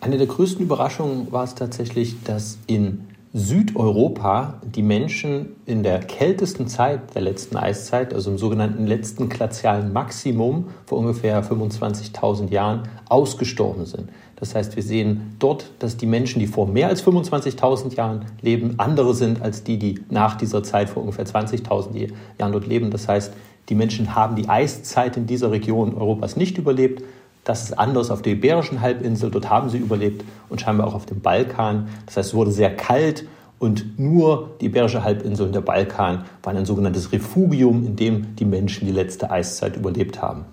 Eine 0.00 0.18
der 0.18 0.28
größten 0.28 0.64
Überraschungen 0.64 1.32
war 1.32 1.42
es 1.42 1.56
tatsächlich, 1.56 2.22
dass 2.22 2.58
in 2.68 3.08
Südeuropa 3.34 4.60
die 4.64 4.82
Menschen 4.82 5.56
in 5.66 5.82
der 5.82 5.98
kältesten 5.98 6.66
Zeit 6.68 7.14
der 7.14 7.22
letzten 7.22 7.56
Eiszeit, 7.56 8.14
also 8.14 8.30
im 8.30 8.38
sogenannten 8.38 8.86
letzten 8.86 9.28
glazialen 9.28 9.92
Maximum 9.92 10.68
vor 10.86 10.98
ungefähr 10.98 11.44
25.000 11.44 12.50
Jahren, 12.50 12.88
ausgestorben 13.08 13.84
sind. 13.84 14.08
Das 14.40 14.54
heißt, 14.54 14.76
wir 14.76 14.82
sehen 14.82 15.34
dort, 15.38 15.70
dass 15.80 15.96
die 15.96 16.06
Menschen, 16.06 16.38
die 16.38 16.46
vor 16.46 16.68
mehr 16.68 16.88
als 16.88 17.04
25.000 17.04 17.96
Jahren 17.96 18.26
leben, 18.40 18.74
andere 18.78 19.14
sind 19.14 19.42
als 19.42 19.64
die, 19.64 19.78
die 19.78 20.00
nach 20.10 20.36
dieser 20.36 20.62
Zeit 20.62 20.90
vor 20.90 21.02
ungefähr 21.02 21.26
20.000 21.26 22.12
Jahren 22.38 22.52
dort 22.52 22.66
leben. 22.66 22.90
Das 22.90 23.08
heißt, 23.08 23.32
die 23.68 23.74
Menschen 23.74 24.14
haben 24.14 24.36
die 24.36 24.48
Eiszeit 24.48 25.16
in 25.16 25.26
dieser 25.26 25.50
Region 25.50 25.94
Europas 25.94 26.36
nicht 26.36 26.56
überlebt. 26.56 27.02
Das 27.44 27.64
ist 27.64 27.78
anders 27.78 28.10
auf 28.10 28.22
der 28.22 28.32
Iberischen 28.34 28.80
Halbinsel, 28.80 29.30
dort 29.30 29.50
haben 29.50 29.70
sie 29.70 29.78
überlebt 29.78 30.24
und 30.48 30.60
scheinbar 30.60 30.86
auch 30.86 30.94
auf 30.94 31.06
dem 31.06 31.20
Balkan. 31.20 31.88
Das 32.06 32.16
heißt, 32.16 32.28
es 32.30 32.34
wurde 32.34 32.52
sehr 32.52 32.74
kalt 32.76 33.26
und 33.58 33.98
nur 33.98 34.50
die 34.60 34.66
Iberische 34.66 35.02
Halbinsel 35.02 35.46
und 35.46 35.54
der 35.54 35.62
Balkan 35.62 36.24
waren 36.42 36.56
ein 36.56 36.66
sogenanntes 36.66 37.10
Refugium, 37.10 37.84
in 37.84 37.96
dem 37.96 38.36
die 38.36 38.44
Menschen 38.44 38.86
die 38.86 38.92
letzte 38.92 39.30
Eiszeit 39.30 39.76
überlebt 39.76 40.22
haben. 40.22 40.44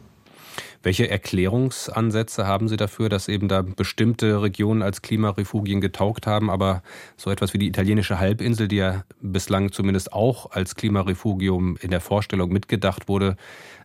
Welche 0.85 1.09
Erklärungsansätze 1.09 2.45
haben 2.45 2.67
Sie 2.67 2.77
dafür, 2.77 3.09
dass 3.09 3.27
eben 3.27 3.47
da 3.47 3.63
bestimmte 3.63 4.43
Regionen 4.43 4.83
als 4.83 5.01
Klimarefugien 5.01 5.81
getaugt 5.81 6.27
haben, 6.27 6.51
aber 6.51 6.83
so 7.17 7.31
etwas 7.31 7.55
wie 7.55 7.57
die 7.57 7.65
italienische 7.65 8.19
Halbinsel, 8.19 8.67
die 8.67 8.75
ja 8.75 9.03
bislang 9.19 9.71
zumindest 9.71 10.13
auch 10.13 10.51
als 10.51 10.75
Klimarefugium 10.75 11.75
in 11.81 11.89
der 11.89 12.01
Vorstellung 12.01 12.51
mitgedacht 12.51 13.07
wurde, 13.07 13.35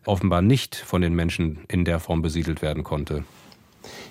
offenbar 0.05 0.43
nicht 0.43 0.77
von 0.77 1.01
den 1.01 1.15
Menschen 1.15 1.61
in 1.69 1.87
der 1.87 2.01
Form 2.01 2.21
besiedelt 2.21 2.61
werden 2.61 2.85
konnte? 2.85 3.25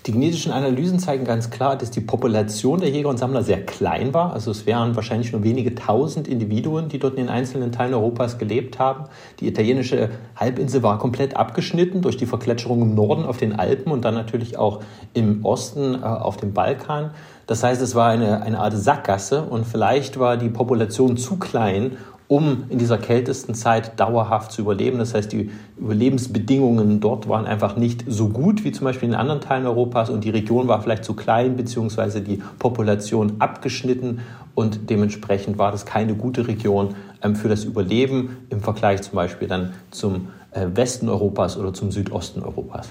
Die 0.06 0.12
genetischen 0.12 0.52
Analysen 0.52 0.98
zeigen 0.98 1.26
ganz 1.26 1.50
klar, 1.50 1.76
dass 1.76 1.92
die 1.92 2.02
Population 2.02 2.80
der 2.80 2.90
Jäger 2.90 3.10
und 3.10 3.18
Sammler 3.18 3.44
sehr 3.44 3.66
klein 3.66 4.14
war. 4.14 4.34
Also 4.34 4.50
es 4.52 4.66
wären 4.66 4.96
wahrscheinlich 4.96 5.32
nur 5.32 5.44
wenige 5.44 5.76
tausend 5.76 6.28
Individuen, 6.28 6.90
die 6.90 7.00
dort 7.00 7.16
in 7.16 7.26
den 7.26 7.30
einzelnen 7.30 7.72
Teilen 7.72 7.94
Europas 7.94 8.38
gelebt 8.38 8.80
haben. 8.80 9.06
Die 9.40 9.48
italienische 9.48 10.10
Halbinsel 10.36 10.82
war 10.84 10.98
komplett 10.98 11.36
abgeschnitten 11.36 12.02
durch 12.02 12.18
die 12.18 12.26
Vergletscherung 12.26 12.82
im 12.82 12.96
Norden 12.96 13.26
auf 13.26 13.38
den 13.38 13.60
Alpen 13.60 13.92
und 13.92 14.06
dann 14.06 14.16
natürlich 14.16 14.58
auch 14.58 14.82
im 15.14 15.46
Osten 15.46 15.96
äh, 15.96 16.06
auf 16.06 16.38
dem 16.38 16.54
Balkan. 16.54 17.12
Das 17.46 17.64
heißt, 17.64 17.82
es 17.82 17.94
war 17.94 18.10
eine, 18.10 18.42
eine 18.42 18.60
Art 18.60 18.74
Sackgasse 18.74 19.44
und 19.44 19.66
vielleicht 19.66 20.20
war 20.20 20.38
die 20.38 20.50
Population 20.50 21.18
zu 21.18 21.38
klein, 21.38 21.98
um 22.30 22.66
in 22.70 22.78
dieser 22.78 23.00
kältesten 23.00 23.56
Zeit 23.56 24.00
dauerhaft 24.00 24.52
zu 24.52 24.62
überleben. 24.62 25.00
Das 25.00 25.16
heißt, 25.16 25.32
die 25.32 25.50
Überlebensbedingungen 25.78 27.00
dort 27.00 27.28
waren 27.28 27.48
einfach 27.48 27.76
nicht 27.76 28.06
so 28.08 28.30
gut 28.30 28.64
wie 28.64 28.72
zum 28.72 28.86
Beispiel 28.86 29.10
in 29.10 29.16
anderen 29.16 29.42
Teilen 29.42 29.66
Europas 29.66 30.12
und 30.12 30.24
die 30.24 30.30
Region 30.30 30.68
war 30.68 30.80
vielleicht 30.80 31.04
zu 31.04 31.16
klein 31.16 31.58
beziehungsweise 31.58 32.22
die 32.22 32.42
Population 32.60 33.38
abgeschnitten 33.40 34.20
und 34.54 34.92
dementsprechend 34.92 35.58
war 35.58 35.72
das 35.72 35.88
keine 35.88 36.14
gute 36.14 36.48
Region 36.48 36.94
ähm, 37.24 37.36
für 37.36 37.50
das 37.50 37.64
Überleben 37.64 38.38
im 38.52 38.62
Vergleich 38.62 39.02
zum 39.02 39.16
Beispiel 39.16 39.48
dann 39.48 39.74
zum 39.90 40.28
äh, 40.52 40.68
Westen 40.76 41.10
Europas 41.10 41.58
oder 41.58 41.74
zum 41.74 41.92
Südosten 41.92 42.44
Europas. 42.44 42.90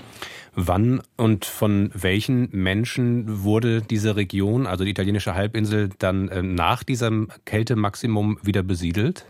Wann 0.54 1.00
und 1.16 1.44
von 1.44 1.90
welchen 1.94 2.48
Menschen 2.52 3.44
wurde 3.44 3.82
diese 3.82 4.16
Region, 4.16 4.66
also 4.66 4.84
die 4.84 4.90
italienische 4.90 5.34
Halbinsel, 5.34 5.90
dann 5.98 6.28
äh, 6.28 6.42
nach 6.42 6.82
diesem 6.82 7.28
Kältemaximum 7.44 8.38
wieder 8.42 8.62
besiedelt? 8.62 9.24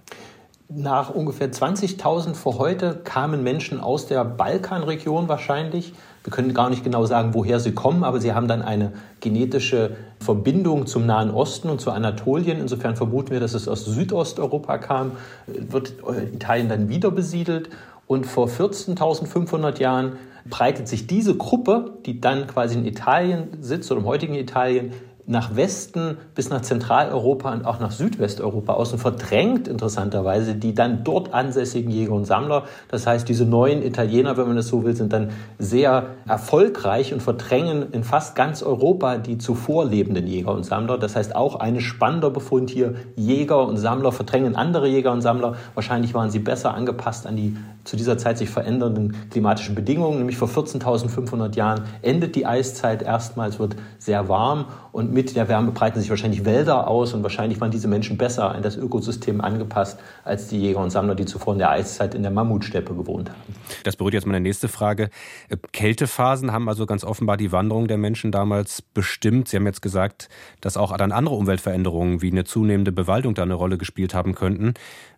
Nach 0.70 1.08
ungefähr 1.08 1.50
20.000 1.50 2.34
vor 2.34 2.58
heute 2.58 3.00
kamen 3.02 3.42
Menschen 3.42 3.80
aus 3.80 4.06
der 4.06 4.22
Balkanregion 4.22 5.26
wahrscheinlich. 5.26 5.94
Wir 6.24 6.30
können 6.30 6.52
gar 6.52 6.68
nicht 6.68 6.84
genau 6.84 7.06
sagen, 7.06 7.32
woher 7.32 7.58
sie 7.58 7.72
kommen, 7.72 8.04
aber 8.04 8.20
sie 8.20 8.34
haben 8.34 8.48
dann 8.48 8.60
eine 8.60 8.92
genetische 9.20 9.96
Verbindung 10.20 10.86
zum 10.86 11.06
Nahen 11.06 11.30
Osten 11.30 11.70
und 11.70 11.80
zu 11.80 11.90
Anatolien. 11.90 12.60
Insofern 12.60 12.96
vermuten 12.96 13.30
wir, 13.30 13.40
dass 13.40 13.54
es 13.54 13.66
aus 13.66 13.86
Südosteuropa 13.86 14.76
kam. 14.76 15.12
Wird 15.46 15.94
Italien 16.34 16.68
dann 16.68 16.90
wieder 16.90 17.10
besiedelt. 17.10 17.70
Und 18.06 18.26
vor 18.26 18.48
14.500 18.48 19.80
Jahren 19.80 20.18
breitet 20.50 20.88
sich 20.88 21.06
diese 21.06 21.36
Gruppe, 21.36 21.98
die 22.06 22.20
dann 22.20 22.46
quasi 22.46 22.78
in 22.78 22.86
Italien 22.86 23.48
sitzt 23.60 23.90
oder 23.90 24.00
im 24.00 24.06
heutigen 24.06 24.34
Italien, 24.34 24.92
nach 25.28 25.54
Westen 25.54 26.16
bis 26.34 26.48
nach 26.48 26.62
Zentraleuropa 26.62 27.52
und 27.52 27.66
auch 27.66 27.80
nach 27.80 27.90
Südwesteuropa 27.90 28.72
aus 28.72 28.92
und 28.92 28.98
verdrängt 28.98 29.68
interessanterweise 29.68 30.54
die 30.54 30.74
dann 30.74 31.04
dort 31.04 31.34
ansässigen 31.34 31.90
Jäger 31.90 32.12
und 32.12 32.24
Sammler. 32.24 32.64
Das 32.88 33.06
heißt, 33.06 33.28
diese 33.28 33.44
neuen 33.44 33.82
Italiener, 33.82 34.38
wenn 34.38 34.46
man 34.46 34.56
das 34.56 34.68
so 34.68 34.84
will, 34.84 34.96
sind 34.96 35.12
dann 35.12 35.28
sehr 35.58 36.06
erfolgreich 36.26 37.12
und 37.12 37.22
verdrängen 37.22 37.92
in 37.92 38.04
fast 38.04 38.36
ganz 38.36 38.62
Europa 38.62 39.18
die 39.18 39.36
zuvor 39.36 39.84
lebenden 39.84 40.26
Jäger 40.26 40.52
und 40.52 40.64
Sammler. 40.64 40.96
Das 40.96 41.14
heißt, 41.14 41.36
auch 41.36 41.56
ein 41.56 41.80
spannender 41.80 42.30
Befund 42.30 42.70
hier, 42.70 42.94
Jäger 43.14 43.66
und 43.66 43.76
Sammler 43.76 44.12
verdrängen 44.12 44.56
andere 44.56 44.88
Jäger 44.88 45.12
und 45.12 45.20
Sammler. 45.20 45.56
Wahrscheinlich 45.74 46.14
waren 46.14 46.30
sie 46.30 46.38
besser 46.38 46.72
angepasst 46.72 47.26
an 47.26 47.36
die 47.36 47.54
zu 47.88 47.96
dieser 47.96 48.18
Zeit 48.18 48.38
sich 48.38 48.50
verändernden 48.50 49.16
klimatischen 49.30 49.74
Bedingungen. 49.74 50.18
Nämlich 50.18 50.36
vor 50.36 50.48
14.500 50.48 51.56
Jahren 51.56 51.84
endet 52.02 52.36
die 52.36 52.44
Eiszeit 52.44 53.02
erstmals, 53.02 53.58
wird 53.58 53.76
sehr 53.98 54.28
warm 54.28 54.66
und 54.92 55.12
mit 55.12 55.34
der 55.36 55.48
Wärme 55.48 55.72
breiten 55.72 56.00
sich 56.00 56.10
wahrscheinlich 56.10 56.44
Wälder 56.44 56.86
aus 56.88 57.14
und 57.14 57.22
wahrscheinlich 57.22 57.60
waren 57.60 57.70
diese 57.70 57.88
Menschen 57.88 58.18
besser 58.18 58.54
an 58.54 58.62
das 58.62 58.76
Ökosystem 58.76 59.40
angepasst 59.40 59.98
als 60.24 60.48
die 60.48 60.60
Jäger 60.60 60.80
und 60.80 60.90
Sammler, 60.90 61.14
die 61.14 61.24
zuvor 61.24 61.54
in 61.54 61.58
der 61.58 61.70
Eiszeit 61.70 62.14
in 62.14 62.22
der 62.22 62.30
Mammutsteppe 62.30 62.94
gewohnt 62.94 63.30
haben. 63.30 63.54
Das 63.84 63.96
berührt 63.96 64.14
jetzt 64.14 64.26
meine 64.26 64.40
nächste 64.40 64.68
Frage. 64.68 65.08
Äh, 65.48 65.56
Kältephasen 65.72 66.52
haben 66.52 66.68
also 66.68 66.84
ganz 66.84 67.04
offenbar 67.04 67.36
die 67.38 67.52
Wanderung 67.52 67.88
der 67.88 67.96
Menschen 67.96 68.32
damals 68.32 68.82
bestimmt. 68.82 69.48
Sie 69.48 69.56
haben 69.56 69.66
jetzt 69.66 69.82
gesagt, 69.82 70.28
dass 70.60 70.76
auch 70.76 70.94
dann 70.96 71.12
andere 71.12 71.36
Umweltveränderungen 71.36 72.20
wie 72.20 72.30
eine 72.30 72.44
zunehmende 72.44 72.92
Bewaldung 72.92 73.34
da 73.34 73.44
eine 73.44 73.54
Rolle 73.54 73.78
gespielt 73.78 74.12
haben 74.12 74.34
könnten. 74.34 74.74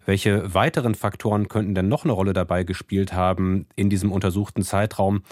Welche 0.07 0.55
weiteren 0.55 0.95
Faktoren 0.95 1.49
könnten 1.49 1.75
denn 1.75 1.89
noch 1.89 2.05
eine 2.05 2.13
Rolle 2.13 2.33
dabei 2.33 2.65
gespielt 2.65 3.13
haben 3.13 3.67
in 3.77 3.91
diesem 3.91 4.13
untersuchten 4.13 4.63
Zeitraum, 4.63 5.23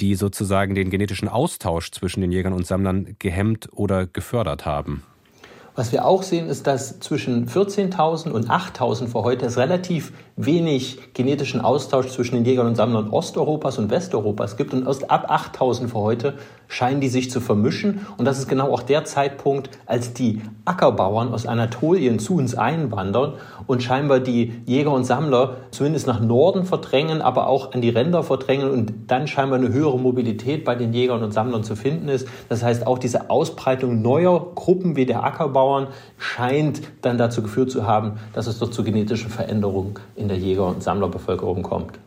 die 0.00 0.14
sozusagen 0.14 0.74
den 0.74 0.90
genetischen 0.90 1.28
Austausch 1.28 1.90
zwischen 1.90 2.20
den 2.20 2.32
Jägern 2.32 2.52
und 2.52 2.66
Sammlern 2.66 3.16
gehemmt 3.18 3.68
oder 3.72 4.06
gefördert 4.06 4.66
haben? 4.66 5.02
Was 5.74 5.92
wir 5.92 6.06
auch 6.06 6.22
sehen, 6.22 6.48
ist, 6.48 6.66
dass 6.66 7.00
zwischen 7.00 7.48
14.000 7.48 8.30
und 8.30 8.48
8.000 8.48 9.08
vor 9.08 9.24
heute 9.24 9.44
es 9.44 9.58
relativ 9.58 10.12
wenig 10.36 11.14
genetischen 11.14 11.62
Austausch 11.62 12.08
zwischen 12.08 12.34
den 12.34 12.44
Jägern 12.44 12.66
und 12.66 12.76
Sammlern 12.76 13.08
Osteuropas 13.08 13.78
und 13.78 13.90
Westeuropas 13.90 14.58
gibt. 14.58 14.74
Und 14.74 14.86
erst 14.86 15.10
ab 15.10 15.30
8000 15.30 15.90
vor 15.90 16.02
heute 16.02 16.34
scheinen 16.68 17.00
die 17.00 17.08
sich 17.08 17.30
zu 17.30 17.40
vermischen. 17.40 18.06
Und 18.18 18.26
das 18.26 18.38
ist 18.38 18.48
genau 18.48 18.70
auch 18.72 18.82
der 18.82 19.04
Zeitpunkt, 19.04 19.70
als 19.86 20.12
die 20.12 20.42
Ackerbauern 20.64 21.32
aus 21.32 21.46
Anatolien 21.46 22.18
zu 22.18 22.36
uns 22.36 22.54
einwandern 22.54 23.34
und 23.66 23.82
scheinbar 23.82 24.20
die 24.20 24.52
Jäger 24.66 24.92
und 24.92 25.04
Sammler 25.04 25.56
zumindest 25.70 26.06
nach 26.06 26.20
Norden 26.20 26.64
verdrängen, 26.64 27.22
aber 27.22 27.48
auch 27.48 27.72
an 27.72 27.80
die 27.80 27.88
Ränder 27.88 28.22
verdrängen 28.22 28.70
und 28.70 28.92
dann 29.06 29.28
scheinbar 29.28 29.58
eine 29.58 29.72
höhere 29.72 29.98
Mobilität 29.98 30.64
bei 30.64 30.74
den 30.74 30.92
Jägern 30.92 31.22
und 31.22 31.32
Sammlern 31.32 31.64
zu 31.64 31.76
finden 31.76 32.08
ist. 32.08 32.28
Das 32.48 32.62
heißt, 32.62 32.86
auch 32.86 32.98
diese 32.98 33.30
Ausbreitung 33.30 34.02
neuer 34.02 34.52
Gruppen 34.54 34.96
wie 34.96 35.06
der 35.06 35.24
Ackerbauern 35.24 35.88
scheint 36.18 36.82
dann 37.00 37.16
dazu 37.16 37.42
geführt 37.42 37.70
zu 37.70 37.86
haben, 37.86 38.18
dass 38.32 38.46
es 38.46 38.58
dort 38.58 38.74
zu 38.74 38.84
genetischen 38.84 39.30
Veränderungen 39.30 39.94
in 40.14 40.25
in 40.26 40.28
der 40.28 40.38
Jäger- 40.38 40.66
und 40.66 40.82
Sammlerbevölkerung 40.82 41.62
kommt. 41.62 41.98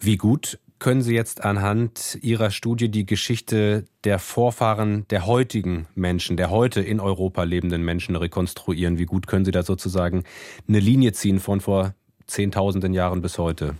Wie 0.00 0.16
gut 0.16 0.58
können 0.78 1.02
Sie 1.02 1.14
jetzt 1.14 1.44
anhand 1.44 2.18
Ihrer 2.22 2.50
Studie 2.50 2.88
die 2.90 3.04
Geschichte 3.04 3.84
der 4.04 4.18
Vorfahren 4.18 5.04
der 5.10 5.26
heutigen 5.26 5.86
Menschen, 5.94 6.38
der 6.38 6.50
heute 6.50 6.80
in 6.80 7.00
Europa 7.00 7.42
lebenden 7.42 7.84
Menschen 7.84 8.16
rekonstruieren? 8.16 8.98
Wie 8.98 9.04
gut 9.04 9.26
können 9.26 9.44
Sie 9.44 9.50
da 9.50 9.62
sozusagen 9.62 10.24
eine 10.66 10.80
Linie 10.80 11.12
ziehen 11.12 11.38
von 11.38 11.60
vor 11.60 11.92
Zehntausenden 12.26 12.94
Jahren 12.94 13.20
bis 13.20 13.36
heute? 13.36 13.74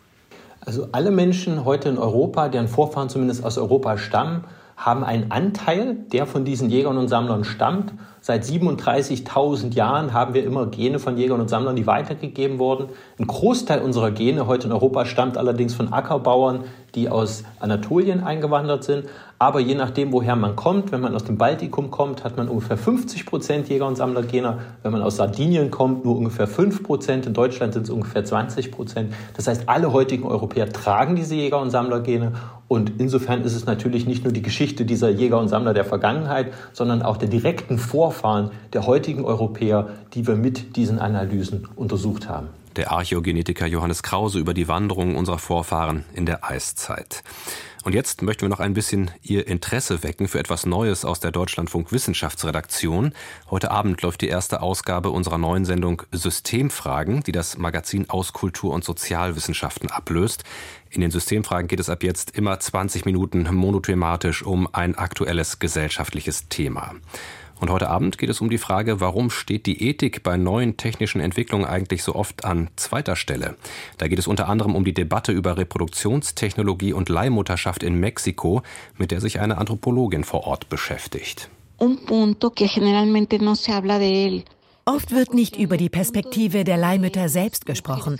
Also 0.60 0.88
alle 0.92 1.10
Menschen 1.10 1.64
heute 1.64 1.88
in 1.88 1.96
Europa, 1.96 2.50
deren 2.50 2.68
Vorfahren 2.68 3.08
zumindest 3.08 3.42
aus 3.44 3.56
Europa 3.56 3.96
stammen, 3.96 4.44
haben 4.76 5.02
einen 5.02 5.30
Anteil, 5.30 5.94
der 6.12 6.26
von 6.26 6.44
diesen 6.44 6.68
Jägern 6.68 6.98
und 6.98 7.08
Sammlern 7.08 7.44
stammt. 7.44 7.94
Seit 8.22 8.44
37.000 8.44 9.74
Jahren 9.74 10.12
haben 10.12 10.34
wir 10.34 10.44
immer 10.44 10.66
Gene 10.66 10.98
von 10.98 11.16
Jägern 11.16 11.40
und 11.40 11.48
Sammlern, 11.48 11.74
die 11.74 11.86
weitergegeben 11.86 12.58
wurden. 12.58 12.90
Ein 13.18 13.26
Großteil 13.26 13.80
unserer 13.80 14.10
Gene 14.10 14.46
heute 14.46 14.66
in 14.66 14.72
Europa 14.72 15.06
stammt 15.06 15.38
allerdings 15.38 15.74
von 15.74 15.90
Ackerbauern, 15.90 16.64
die 16.94 17.08
aus 17.08 17.44
Anatolien 17.60 18.22
eingewandert 18.22 18.84
sind. 18.84 19.06
Aber 19.42 19.58
je 19.58 19.74
nachdem, 19.74 20.12
woher 20.12 20.36
man 20.36 20.54
kommt, 20.54 20.92
wenn 20.92 21.00
man 21.00 21.14
aus 21.14 21.24
dem 21.24 21.38
Baltikum 21.38 21.90
kommt, 21.90 22.24
hat 22.24 22.36
man 22.36 22.50
ungefähr 22.50 22.76
50 22.76 23.24
Prozent 23.24 23.70
Jäger- 23.70 23.86
und 23.86 23.96
Sammlergene. 23.96 24.58
Wenn 24.82 24.92
man 24.92 25.00
aus 25.00 25.16
Sardinien 25.16 25.70
kommt, 25.70 26.04
nur 26.04 26.18
ungefähr 26.18 26.46
5 26.46 26.82
Prozent. 26.82 27.24
In 27.24 27.32
Deutschland 27.32 27.72
sind 27.72 27.84
es 27.84 27.88
ungefähr 27.88 28.22
20 28.22 28.70
Prozent. 28.70 29.14
Das 29.34 29.46
heißt, 29.46 29.66
alle 29.66 29.94
heutigen 29.94 30.24
Europäer 30.24 30.70
tragen 30.70 31.16
diese 31.16 31.36
Jäger- 31.36 31.58
und 31.58 31.70
Sammlergene. 31.70 32.32
Und 32.68 33.00
insofern 33.00 33.40
ist 33.42 33.54
es 33.54 33.64
natürlich 33.64 34.06
nicht 34.06 34.24
nur 34.24 34.32
die 34.34 34.42
Geschichte 34.42 34.84
dieser 34.84 35.08
Jäger 35.08 35.38
und 35.38 35.48
Sammler 35.48 35.72
der 35.72 35.86
Vergangenheit, 35.86 36.52
sondern 36.74 37.00
auch 37.00 37.16
der 37.16 37.30
direkten 37.30 37.78
Vorfahren 37.78 38.50
der 38.74 38.86
heutigen 38.86 39.24
Europäer, 39.24 39.88
die 40.12 40.26
wir 40.26 40.34
mit 40.34 40.76
diesen 40.76 40.98
Analysen 40.98 41.66
untersucht 41.76 42.28
haben 42.28 42.48
der 42.76 42.92
Archäogenetiker 42.92 43.66
Johannes 43.66 44.02
Krause 44.02 44.38
über 44.38 44.54
die 44.54 44.68
Wanderungen 44.68 45.16
unserer 45.16 45.38
Vorfahren 45.38 46.04
in 46.14 46.24
der 46.24 46.48
Eiszeit. 46.48 47.24
Und 47.82 47.94
jetzt 47.94 48.20
möchten 48.20 48.42
wir 48.42 48.50
noch 48.50 48.60
ein 48.60 48.74
bisschen 48.74 49.10
Ihr 49.22 49.46
Interesse 49.46 50.02
wecken 50.02 50.28
für 50.28 50.38
etwas 50.38 50.66
Neues 50.66 51.06
aus 51.06 51.18
der 51.18 51.30
Deutschlandfunk 51.30 51.92
Wissenschaftsredaktion. 51.92 53.14
Heute 53.50 53.70
Abend 53.70 54.02
läuft 54.02 54.20
die 54.20 54.28
erste 54.28 54.60
Ausgabe 54.60 55.08
unserer 55.10 55.38
neuen 55.38 55.64
Sendung 55.64 56.02
Systemfragen, 56.12 57.22
die 57.22 57.32
das 57.32 57.56
Magazin 57.56 58.10
aus 58.10 58.34
Kultur- 58.34 58.74
und 58.74 58.84
Sozialwissenschaften 58.84 59.90
ablöst. 59.90 60.44
In 60.90 61.00
den 61.00 61.10
Systemfragen 61.10 61.68
geht 61.68 61.80
es 61.80 61.88
ab 61.88 62.02
jetzt 62.02 62.36
immer 62.36 62.60
20 62.60 63.06
Minuten 63.06 63.48
monothematisch 63.54 64.42
um 64.42 64.68
ein 64.74 64.94
aktuelles 64.96 65.58
gesellschaftliches 65.58 66.48
Thema. 66.48 66.94
Und 67.60 67.68
heute 67.68 67.90
Abend 67.90 68.16
geht 68.16 68.30
es 68.30 68.40
um 68.40 68.48
die 68.48 68.56
Frage, 68.56 69.00
warum 69.00 69.28
steht 69.28 69.66
die 69.66 69.86
Ethik 69.86 70.22
bei 70.22 70.38
neuen 70.38 70.78
technischen 70.78 71.20
Entwicklungen 71.20 71.66
eigentlich 71.66 72.02
so 72.02 72.14
oft 72.14 72.44
an 72.46 72.70
zweiter 72.76 73.16
Stelle? 73.16 73.54
Da 73.98 74.08
geht 74.08 74.18
es 74.18 74.26
unter 74.26 74.48
anderem 74.48 74.74
um 74.74 74.84
die 74.84 74.94
Debatte 74.94 75.30
über 75.32 75.58
Reproduktionstechnologie 75.58 76.94
und 76.94 77.10
Leihmutterschaft 77.10 77.82
in 77.82 78.00
Mexiko, 78.00 78.62
mit 78.96 79.10
der 79.10 79.20
sich 79.20 79.40
eine 79.40 79.58
Anthropologin 79.58 80.24
vor 80.24 80.46
Ort 80.46 80.70
beschäftigt. 80.70 81.50
Oft 84.86 85.10
wird 85.12 85.34
nicht 85.34 85.56
über 85.56 85.76
die 85.76 85.88
Perspektive 85.90 86.64
der 86.64 86.78
Leihmütter 86.78 87.28
selbst 87.28 87.66
gesprochen. 87.66 88.18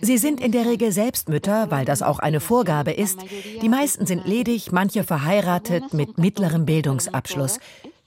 Sie 0.00 0.16
sind 0.16 0.40
in 0.40 0.52
der 0.52 0.64
Regel 0.64 0.92
Selbstmütter, 0.92 1.70
weil 1.70 1.84
das 1.84 2.00
auch 2.00 2.18
eine 2.18 2.40
Vorgabe 2.40 2.92
ist. 2.92 3.18
Die 3.60 3.68
meisten 3.68 4.06
sind 4.06 4.26
ledig, 4.26 4.72
manche 4.72 5.04
verheiratet 5.04 5.92
mit 5.92 6.16
mittlerem 6.16 6.64
Bildungsabschluss. 6.64 7.58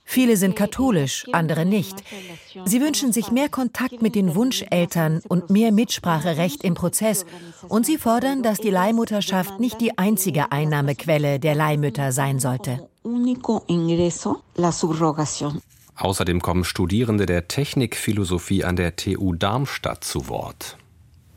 Viele 0.04 0.36
sind 0.36 0.56
katholisch, 0.56 1.26
andere 1.32 1.66
nicht. 1.66 1.96
Sie 2.66 2.82
wünschen 2.82 3.14
sich 3.14 3.32
mehr 3.32 3.50
Kontakt 3.50 4.02
mit 4.02 4.16
den 4.16 4.36
Wunscheltern 4.36 5.22
und 5.28 5.50
mehr 5.50 5.72
Mitspracherecht 5.72 6.64
im 6.64 6.74
Prozess. 6.74 7.26
Und 7.70 7.86
sie 7.86 7.98
fordern, 7.98 8.44
dass 8.44 8.60
die 8.60 8.72
Leihmutterschaft 8.72 9.60
nicht 9.60 9.80
die 9.80 9.98
einzige 9.98 10.52
Einnahmequelle 10.52 11.40
der 11.40 11.56
Leihmütter 11.56 12.12
sein 12.12 12.40
sollte. 12.40 12.90
Außerdem 15.96 16.42
kommen 16.42 16.64
Studierende 16.64 17.26
der 17.26 17.48
Technikphilosophie 17.48 18.64
an 18.64 18.76
der 18.76 18.96
TU 18.96 19.34
Darmstadt 19.34 20.04
zu 20.04 20.28
Wort. 20.28 20.78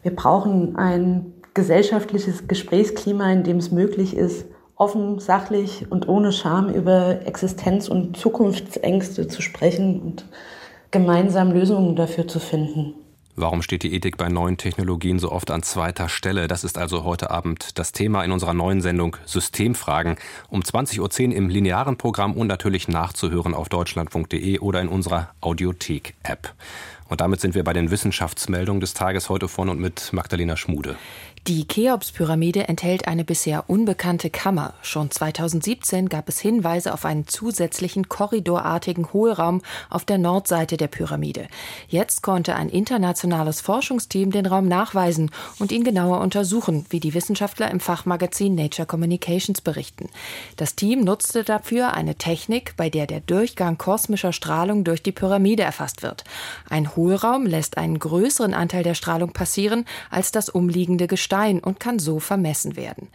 Wir 0.03 0.14
brauchen 0.14 0.77
ein 0.77 1.33
gesellschaftliches 1.55 2.48
Gesprächsklima, 2.48 3.33
in 3.33 3.44
dem 3.44 3.59
es 3.59 3.70
möglich 3.70 4.16
ist, 4.16 4.46
offen, 4.77 5.19
sachlich 5.19 5.91
und 5.91 6.09
ohne 6.09 6.33
Scham 6.33 6.69
über 6.69 7.27
Existenz- 7.27 7.89
und 7.89 8.17
Zukunftsängste 8.17 9.29
zu 9.29 9.43
sprechen 9.43 10.01
und 10.01 10.25
gemeinsam 10.91 11.53
Lösungen 11.53 11.97
dafür 11.97 12.27
zu 12.27 12.41
finden. 12.41 12.95
Warum 13.37 13.63
steht 13.63 13.83
die 13.83 13.93
Ethik 13.93 14.17
bei 14.17 14.29
neuen 14.29 14.59
Technologien 14.59 15.19
so 15.19 15.33
oft 15.33 15.51
an 15.51 15.65
zweiter 15.65 16.09
Stelle? 16.09 16.47
Das 16.47 16.63
ist 16.63 16.79
also 16.79 17.03
heute 17.03 17.33
Abend 17.33 17.81
das 17.81 17.91
Thema 17.91 18.23
in 18.23 18.31
unserer 18.31 18.55
neuen 18.55 18.81
Sendung 18.81 19.17
Systemfragen 19.25 20.15
um 20.51 20.61
20.10 20.61 21.01
Uhr 21.31 21.35
im 21.35 21.49
linearen 21.49 21.97
Programm 21.97 22.35
und 22.35 22.47
natürlich 22.47 22.87
nachzuhören 22.87 23.55
auf 23.55 23.69
deutschlandfunk.de 23.69 24.61
oder 24.61 24.81
in 24.81 24.87
unserer 24.87 25.31
Audiothek-App. 25.41 26.55
Und 27.09 27.21
damit 27.21 27.40
sind 27.40 27.55
wir 27.55 27.64
bei 27.64 27.73
den 27.73 27.90
Wissenschaftsmeldungen 27.90 28.81
des 28.81 28.95
Tages 28.95 29.29
heute 29.29 29.49
von 29.49 29.69
und 29.69 29.81
mit 29.81 30.12
Magdalena 30.12 30.57
Schmude. 30.57 30.97
Die 31.47 31.69
Cheops-Pyramide 31.69 32.69
enthält 32.69 33.07
eine 33.07 33.23
bisher 33.23 33.69
unbekannte 33.69 34.31
Kammer. 34.31 34.73
Schon 34.81 35.11
2017 35.11 36.09
gab 36.09 36.31
es 36.31 36.40
Hinweise 36.40 36.95
auf 36.95 37.05
einen 37.05 37.27
zusätzlichen 37.27 38.09
korridorartigen 38.09 39.12
Hohlraum 39.12 39.61
auf 39.90 40.07
der 40.07 40.17
Nordseite 40.17 40.79
der 40.79 40.88
Pyramide. 40.88 41.49
Jetzt 41.87 42.23
konnte 42.23 42.57
ein 42.57 42.71
internationales 42.71 43.61
Forschungsteam 43.61 44.31
den 44.31 44.47
Raum 44.47 44.69
nachweisen 44.69 45.31
und 45.59 45.71
ihn 45.71 45.85
genauer 45.85 46.23
untersuchen, 46.23 46.87
wie 46.88 47.01
die 47.01 47.12
Wissenschaftler 47.12 47.71
im 47.71 47.79
Fachmagazin 47.79 48.55
Nature 48.55 48.87
Communications 48.87 49.61
berichten. 49.61 50.09
Das 50.57 50.77
Team 50.77 51.05
nutzte 51.05 51.45
dafür 51.45 51.93
eine 51.93 52.14
Technik, 52.14 52.73
bei 52.79 52.88
der 52.88 53.07
der 53.07 53.21
Durchgang 53.21 53.77
kosmischer 53.77 54.33
Strahlung 54.33 54.83
durch 54.83 55.03
die 55.03 55.12
Pyramide 55.12 55.62
erfasst 55.62 56.03
wird. 56.03 56.25
Ein 56.71 56.93
Hohlraum 56.96 57.46
lässt 57.46 57.78
einen 57.78 57.98
größeren 57.98 58.54
Anteil 58.54 58.83
der 58.83 58.94
Strahlung 58.94 59.33
passieren 59.33 59.85
als 60.11 60.33
das 60.33 60.48
umliegende 60.48 61.07
Gestein 61.07 61.61
und 61.61 61.80
kann 61.80 61.98
so 61.98 62.20
vermessen 62.20 62.76
werden. 62.76 63.09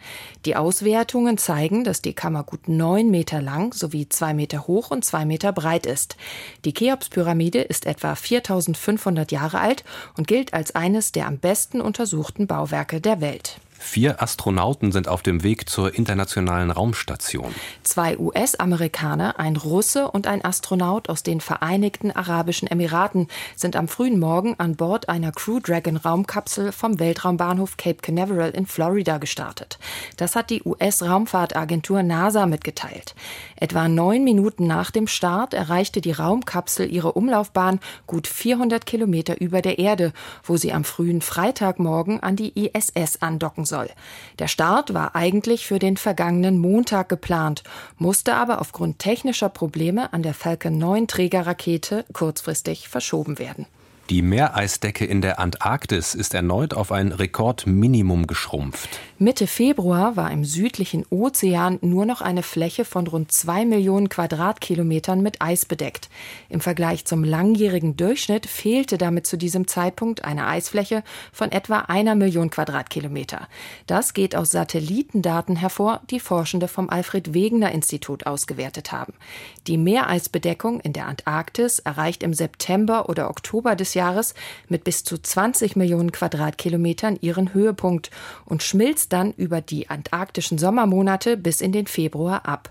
Die 0.44 0.56
Auswertungen 0.56 1.38
zeigen, 1.38 1.84
dass 1.84 2.02
die 2.02 2.14
Kammer 2.14 2.44
gut 2.44 2.68
neun 2.68 3.10
Meter 3.10 3.40
lang 3.40 3.74
sowie 3.74 4.08
zwei 4.08 4.34
Meter 4.34 4.66
hoch 4.66 4.90
und 4.90 5.04
zwei 5.04 5.24
Meter 5.24 5.52
breit 5.52 5.86
ist. 5.86 6.16
Die 6.64 6.74
Cheops-Pyramide 6.74 7.60
ist 7.60 7.86
etwa 7.86 8.14
4500 8.14 9.32
Jahre 9.32 9.60
alt 9.60 9.84
und 10.16 10.26
gilt 10.26 10.54
als 10.54 10.74
eines 10.74 11.12
der 11.12 11.26
am 11.26 11.38
besten 11.38 11.80
untersuchten 11.80 12.46
Bauwerke 12.46 13.00
der 13.00 13.20
Welt. 13.20 13.60
Vier 13.82 14.22
Astronauten 14.22 14.92
sind 14.92 15.08
auf 15.08 15.22
dem 15.22 15.42
Weg 15.42 15.68
zur 15.68 15.94
internationalen 15.94 16.70
Raumstation. 16.70 17.52
Zwei 17.82 18.16
US-Amerikaner, 18.18 19.40
ein 19.40 19.56
Russe 19.56 20.08
und 20.10 20.26
ein 20.26 20.44
Astronaut 20.44 21.08
aus 21.08 21.22
den 21.22 21.40
Vereinigten 21.40 22.12
Arabischen 22.12 22.68
Emiraten 22.68 23.26
sind 23.56 23.76
am 23.76 23.88
frühen 23.88 24.20
Morgen 24.20 24.54
an 24.58 24.76
Bord 24.76 25.08
einer 25.08 25.32
Crew 25.32 25.60
Dragon 25.60 25.96
Raumkapsel 25.96 26.72
vom 26.72 27.00
Weltraumbahnhof 27.00 27.78
Cape 27.78 28.02
Canaveral 28.02 28.50
in 28.50 28.66
Florida 28.66 29.16
gestartet. 29.16 29.78
Das 30.18 30.36
hat 30.36 30.50
die 30.50 30.62
US-Raumfahrtagentur 30.62 32.02
NASA 32.02 32.46
mitgeteilt. 32.46 33.14
Etwa 33.56 33.88
neun 33.88 34.24
Minuten 34.24 34.66
nach 34.66 34.90
dem 34.90 35.06
Start 35.06 35.54
erreichte 35.54 36.02
die 36.02 36.12
Raumkapsel 36.12 36.92
ihre 36.92 37.12
Umlaufbahn 37.12 37.80
gut 38.06 38.28
400 38.28 38.84
Kilometer 38.84 39.40
über 39.40 39.62
der 39.62 39.78
Erde, 39.78 40.12
wo 40.44 40.58
sie 40.58 40.72
am 40.72 40.84
frühen 40.84 41.22
Freitagmorgen 41.22 42.20
an 42.20 42.36
die 42.36 42.52
ISS 42.54 43.22
andocken 43.22 43.64
soll. 43.70 43.88
Der 44.38 44.48
Start 44.48 44.92
war 44.92 45.16
eigentlich 45.16 45.66
für 45.66 45.78
den 45.78 45.96
vergangenen 45.96 46.58
Montag 46.58 47.08
geplant, 47.08 47.62
musste 47.96 48.34
aber 48.34 48.60
aufgrund 48.60 48.98
technischer 48.98 49.48
Probleme 49.48 50.12
an 50.12 50.22
der 50.22 50.34
Falcon 50.34 50.76
9 50.76 51.06
Trägerrakete 51.06 52.04
kurzfristig 52.12 52.90
verschoben 52.90 53.38
werden. 53.38 53.64
Die 54.10 54.22
Meereisdecke 54.22 55.04
in 55.04 55.20
der 55.20 55.38
Antarktis 55.38 56.16
ist 56.16 56.34
erneut 56.34 56.74
auf 56.74 56.90
ein 56.90 57.12
Rekordminimum 57.12 58.26
geschrumpft. 58.26 58.88
Mitte 59.18 59.46
Februar 59.46 60.16
war 60.16 60.32
im 60.32 60.44
südlichen 60.44 61.06
Ozean 61.10 61.78
nur 61.80 62.06
noch 62.06 62.20
eine 62.20 62.42
Fläche 62.42 62.84
von 62.84 63.06
rund 63.06 63.30
zwei 63.30 63.64
Millionen 63.64 64.08
Quadratkilometern 64.08 65.22
mit 65.22 65.40
Eis 65.40 65.64
bedeckt. 65.64 66.08
Im 66.48 66.60
Vergleich 66.60 67.04
zum 67.04 67.22
langjährigen 67.22 67.96
Durchschnitt 67.96 68.46
fehlte 68.46 68.98
damit 68.98 69.28
zu 69.28 69.36
diesem 69.36 69.68
Zeitpunkt 69.68 70.24
eine 70.24 70.48
Eisfläche 70.48 71.04
von 71.32 71.52
etwa 71.52 71.80
einer 71.80 72.16
Million 72.16 72.50
Quadratkilometer. 72.50 73.46
Das 73.86 74.12
geht 74.12 74.34
aus 74.34 74.50
Satellitendaten 74.50 75.54
hervor, 75.54 76.00
die 76.10 76.18
Forschende 76.18 76.66
vom 76.66 76.90
Alfred 76.90 77.32
Wegener 77.32 77.70
Institut 77.70 78.26
ausgewertet 78.26 78.90
haben. 78.90 79.12
Die 79.68 79.78
Meereisbedeckung 79.78 80.80
in 80.80 80.94
der 80.94 81.06
Antarktis 81.06 81.78
erreicht 81.78 82.24
im 82.24 82.34
September 82.34 83.08
oder 83.08 83.30
Oktober 83.30 83.76
des 83.76 83.94
Jahres 83.94 83.99
mit 84.68 84.84
bis 84.84 85.04
zu 85.04 85.18
20 85.18 85.76
Millionen 85.76 86.12
Quadratkilometern 86.12 87.18
ihren 87.20 87.54
Höhepunkt 87.54 88.10
und 88.44 88.62
schmilzt 88.62 89.12
dann 89.12 89.32
über 89.32 89.60
die 89.60 89.90
antarktischen 89.90 90.58
Sommermonate 90.58 91.36
bis 91.36 91.60
in 91.60 91.72
den 91.72 91.86
Februar 91.86 92.46
ab. 92.46 92.70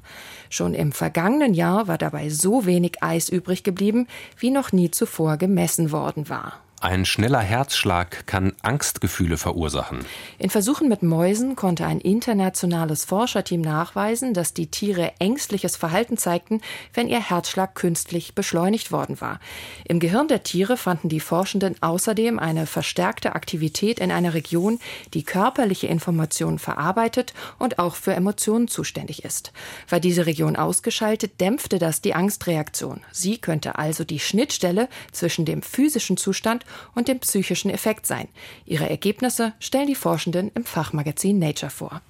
Schon 0.50 0.74
im 0.74 0.92
vergangenen 0.92 1.54
Jahr 1.54 1.88
war 1.88 1.98
dabei 1.98 2.30
so 2.30 2.66
wenig 2.66 3.02
Eis 3.02 3.30
übrig 3.30 3.64
geblieben, 3.64 4.08
wie 4.38 4.52
noch 4.52 4.72
nie 4.72 4.92
zuvor 4.92 5.38
gemessen 5.38 5.92
worden 5.92 6.30
war. 6.30 6.60
Ein 6.82 7.04
schneller 7.04 7.42
Herzschlag 7.42 8.26
kann 8.26 8.54
Angstgefühle 8.62 9.36
verursachen. 9.36 10.00
In 10.38 10.50
Versuchen 10.50 10.88
mit 10.88 11.04
Mäusen 11.04 11.58
konnte 11.58 11.86
ein 11.86 12.00
internationales 12.00 13.04
Forscherteam 13.04 13.60
nachweisen, 13.60 14.34
dass 14.34 14.54
die 14.54 14.68
Tiere 14.68 15.12
ängstliches 15.20 15.76
Verhalten 15.76 16.16
zeigten, 16.16 16.62
wenn 16.94 17.10
ihr 17.10 17.20
Herzschlag 17.20 17.76
künstlich 17.76 18.34
beschleunigt 18.34 18.94
worden 18.94 19.20
war. 19.20 19.42
Im 19.84 20.00
Gehirn 20.00 20.30
der 20.30 20.44
Tiere 20.44 20.78
fanden 20.78 21.10
die 21.10 21.20
Forschenden 21.20 21.76
außerdem 21.82 22.40
eine 22.40 22.66
verstärkte 22.66 23.36
Aktivität 23.36 24.00
in 24.00 24.10
einer 24.10 24.34
Region, 24.34 24.80
die 25.14 25.24
körperliche 25.24 25.88
Informationen 25.88 26.60
verarbeitet 26.60 27.34
und 27.58 27.78
auch 27.80 27.96
für 27.96 28.14
Emotionen 28.14 28.70
zuständig 28.70 29.26
ist. 29.26 29.52
War 29.90 30.00
diese 30.00 30.26
Region 30.26 30.56
ausgeschaltet, 30.56 31.42
dämpfte 31.42 31.78
das 31.78 32.00
die 32.00 32.16
Angstreaktion. 32.16 33.02
Sie 33.12 33.38
könnte 33.38 33.78
also 33.78 34.06
die 34.06 34.20
Schnittstelle 34.20 34.88
zwischen 35.12 35.44
dem 35.44 35.62
physischen 35.62 36.16
Zustand 36.16 36.64
und 36.96 37.08
dem 37.08 37.20
psychischen 37.20 37.72
Effekt 37.72 38.06
sein. 38.06 38.28
Ihre 38.66 38.90
Ergebnisse 38.90 39.54
stellen 39.60 39.88
die 39.88 39.96
Forschenden 39.96 40.52
im 40.56 40.66
Fachmagazin 40.66 41.40
Nature 41.40 41.70
vor. 41.70 42.02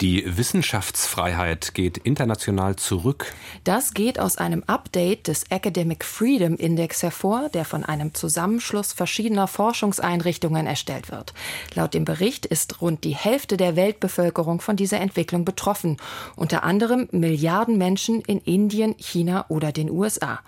Die 0.00 0.24
Wissenschaftsfreiheit 0.26 1.74
geht 1.74 1.98
international 1.98 2.76
zurück. 2.76 3.34
Das 3.64 3.92
geht 3.92 4.18
aus 4.18 4.38
einem 4.38 4.64
Update 4.66 5.28
des 5.28 5.44
Academic 5.50 6.06
Freedom 6.06 6.56
Index 6.56 7.02
hervor, 7.02 7.50
der 7.52 7.66
von 7.66 7.84
einem 7.84 8.14
Zusammenschluss 8.14 8.94
verschiedener 8.94 9.46
Forschungseinrichtungen 9.46 10.66
erstellt 10.66 11.10
wird. 11.10 11.34
Laut 11.74 11.92
dem 11.92 12.06
Bericht 12.06 12.46
ist 12.46 12.80
rund 12.80 13.04
die 13.04 13.14
Hälfte 13.14 13.58
der 13.58 13.76
Weltbevölkerung 13.76 14.62
von 14.62 14.76
dieser 14.76 15.00
Entwicklung 15.00 15.44
betroffen, 15.44 15.98
unter 16.34 16.64
anderem 16.64 17.08
Milliarden 17.12 17.76
Menschen 17.76 18.22
in 18.22 18.38
Indien, 18.38 18.94
China 18.96 19.44
oder 19.48 19.70
den 19.70 19.90
USA. 19.90 20.40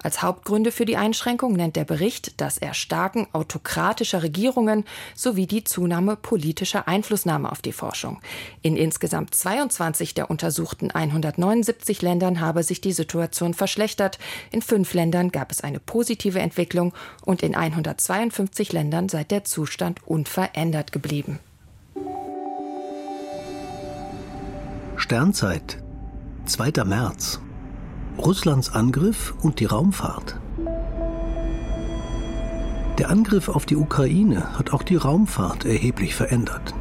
Als 0.00 0.22
Hauptgründe 0.22 0.70
für 0.70 0.84
die 0.84 0.96
Einschränkung 0.96 1.54
nennt 1.54 1.74
der 1.74 1.84
Bericht 1.84 2.40
das 2.40 2.58
Erstarken 2.58 3.26
autokratischer 3.32 4.22
Regierungen 4.22 4.84
sowie 5.14 5.46
die 5.46 5.64
Zunahme 5.64 6.14
politischer 6.14 6.86
Einflussnahme 6.86 7.50
auf 7.50 7.62
die 7.62 7.72
Forschung. 7.72 8.20
In 8.62 8.76
insgesamt 8.76 9.34
22 9.34 10.14
der 10.14 10.30
untersuchten 10.30 10.92
179 10.92 12.00
Ländern 12.02 12.40
habe 12.40 12.62
sich 12.62 12.80
die 12.80 12.92
Situation 12.92 13.54
verschlechtert. 13.54 14.18
In 14.52 14.62
fünf 14.62 14.94
Ländern 14.94 15.30
gab 15.30 15.50
es 15.50 15.62
eine 15.62 15.80
positive 15.80 16.38
Entwicklung 16.38 16.94
und 17.24 17.42
in 17.42 17.56
152 17.56 18.72
Ländern 18.72 19.08
sei 19.08 19.24
der 19.24 19.44
Zustand 19.44 20.06
unverändert 20.06 20.92
geblieben. 20.92 21.40
Sternzeit, 24.96 25.82
2. 26.46 26.84
März. 26.84 27.40
Russlands 28.18 28.70
Angriff 28.74 29.32
und 29.42 29.60
die 29.60 29.64
Raumfahrt. 29.64 30.38
Der 32.98 33.10
Angriff 33.10 33.48
auf 33.48 33.64
die 33.64 33.76
Ukraine 33.76 34.58
hat 34.58 34.72
auch 34.72 34.82
die 34.82 34.96
Raumfahrt 34.96 35.64
erheblich 35.64 36.16
verändert. 36.16 36.74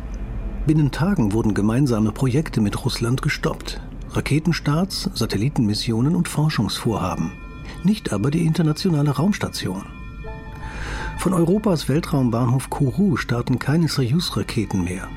Binnen 0.65 0.91
Tagen 0.91 1.33
wurden 1.33 1.53
gemeinsame 1.53 2.11
Projekte 2.11 2.59
mit 2.59 2.83
Russland 2.83 3.21
gestoppt. 3.21 3.79
Raketenstarts, 4.09 5.11
Satellitenmissionen 5.13 6.15
und 6.15 6.27
Forschungsvorhaben. 6.27 7.31
Nicht 7.83 8.11
aber 8.11 8.31
die 8.31 8.45
internationale 8.45 9.11
Raumstation. 9.11 9.83
Von 11.19 11.33
Europas 11.33 11.87
Weltraumbahnhof 11.87 12.69
Kourou 12.71 13.15
starten 13.15 13.59
keine 13.59 13.87
Soyuz-Raketen 13.87 14.83
mehr. 14.83 15.07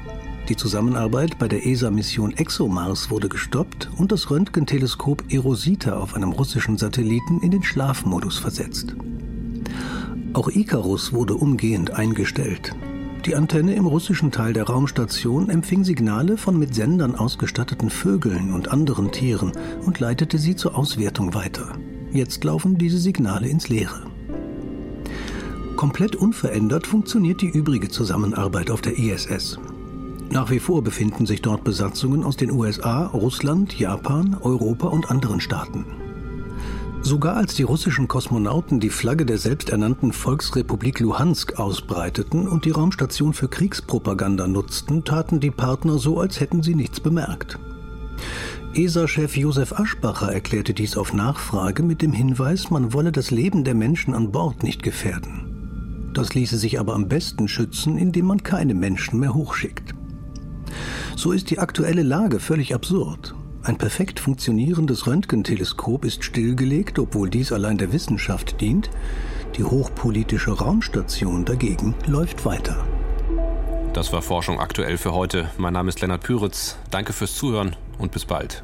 Die 0.50 0.56
Zusammenarbeit 0.56 1.38
bei 1.38 1.46
der 1.46 1.64
ESA-Mission 1.64 2.36
ExoMars 2.36 3.08
wurde 3.08 3.28
gestoppt 3.28 3.88
und 3.96 4.10
das 4.10 4.32
Röntgenteleskop 4.32 5.22
Erosita 5.32 5.96
auf 5.96 6.14
einem 6.14 6.32
russischen 6.32 6.76
Satelliten 6.76 7.40
in 7.40 7.52
den 7.52 7.62
Schlafmodus 7.62 8.38
versetzt. 8.38 8.96
Auch 10.32 10.48
Icarus 10.48 11.12
wurde 11.12 11.36
umgehend 11.36 11.92
eingestellt. 11.92 12.74
Die 13.26 13.36
Antenne 13.36 13.74
im 13.74 13.86
russischen 13.86 14.32
Teil 14.32 14.52
der 14.52 14.64
Raumstation 14.64 15.50
empfing 15.50 15.84
Signale 15.84 16.36
von 16.36 16.58
mit 16.58 16.74
Sendern 16.74 17.14
ausgestatteten 17.14 17.88
Vögeln 17.88 18.52
und 18.52 18.72
anderen 18.72 19.12
Tieren 19.12 19.52
und 19.86 20.00
leitete 20.00 20.36
sie 20.36 20.56
zur 20.56 20.76
Auswertung 20.76 21.32
weiter. 21.32 21.78
Jetzt 22.10 22.42
laufen 22.42 22.76
diese 22.76 22.98
Signale 22.98 23.46
ins 23.46 23.68
Leere. 23.68 24.02
Komplett 25.76 26.16
unverändert 26.16 26.88
funktioniert 26.88 27.40
die 27.40 27.50
übrige 27.50 27.88
Zusammenarbeit 27.88 28.72
auf 28.72 28.80
der 28.80 28.98
ISS. 28.98 29.60
Nach 30.32 30.48
wie 30.48 30.60
vor 30.60 30.82
befinden 30.82 31.26
sich 31.26 31.42
dort 31.42 31.64
Besatzungen 31.64 32.22
aus 32.22 32.36
den 32.36 32.52
USA, 32.52 33.06
Russland, 33.06 33.76
Japan, 33.76 34.36
Europa 34.40 34.86
und 34.86 35.10
anderen 35.10 35.40
Staaten. 35.40 35.84
Sogar 37.02 37.36
als 37.36 37.54
die 37.54 37.64
russischen 37.64 38.06
Kosmonauten 38.06 38.78
die 38.78 38.90
Flagge 38.90 39.26
der 39.26 39.38
selbsternannten 39.38 40.12
Volksrepublik 40.12 41.00
Luhansk 41.00 41.58
ausbreiteten 41.58 42.46
und 42.46 42.64
die 42.64 42.70
Raumstation 42.70 43.32
für 43.32 43.48
Kriegspropaganda 43.48 44.46
nutzten, 44.46 45.02
taten 45.02 45.40
die 45.40 45.50
Partner 45.50 45.98
so, 45.98 46.20
als 46.20 46.38
hätten 46.38 46.62
sie 46.62 46.76
nichts 46.76 47.00
bemerkt. 47.00 47.58
ESA-Chef 48.74 49.36
Josef 49.36 49.72
Aschbacher 49.72 50.32
erklärte 50.32 50.74
dies 50.74 50.96
auf 50.96 51.12
Nachfrage 51.12 51.82
mit 51.82 52.02
dem 52.02 52.12
Hinweis, 52.12 52.70
man 52.70 52.92
wolle 52.92 53.10
das 53.10 53.32
Leben 53.32 53.64
der 53.64 53.74
Menschen 53.74 54.14
an 54.14 54.30
Bord 54.30 54.62
nicht 54.62 54.84
gefährden. 54.84 56.10
Das 56.14 56.34
ließe 56.34 56.56
sich 56.56 56.78
aber 56.78 56.94
am 56.94 57.08
besten 57.08 57.48
schützen, 57.48 57.98
indem 57.98 58.26
man 58.26 58.44
keine 58.44 58.74
Menschen 58.74 59.18
mehr 59.18 59.34
hochschickt. 59.34 59.94
So 61.16 61.32
ist 61.32 61.50
die 61.50 61.58
aktuelle 61.58 62.02
Lage 62.02 62.40
völlig 62.40 62.74
absurd. 62.74 63.34
Ein 63.62 63.76
perfekt 63.76 64.20
funktionierendes 64.20 65.06
Röntgenteleskop 65.06 66.04
ist 66.04 66.24
stillgelegt, 66.24 66.98
obwohl 66.98 67.28
dies 67.28 67.52
allein 67.52 67.76
der 67.76 67.92
Wissenschaft 67.92 68.60
dient. 68.60 68.90
Die 69.56 69.64
hochpolitische 69.64 70.52
Raumstation 70.52 71.44
dagegen 71.44 71.94
läuft 72.06 72.44
weiter. 72.44 72.84
Das 73.92 74.12
war 74.12 74.22
Forschung 74.22 74.60
aktuell 74.60 74.96
für 74.96 75.12
heute. 75.12 75.50
Mein 75.58 75.72
Name 75.72 75.88
ist 75.88 76.00
Lennart 76.00 76.22
Püritz. 76.22 76.76
Danke 76.90 77.12
fürs 77.12 77.34
Zuhören 77.34 77.76
und 77.98 78.12
bis 78.12 78.24
bald. 78.24 78.62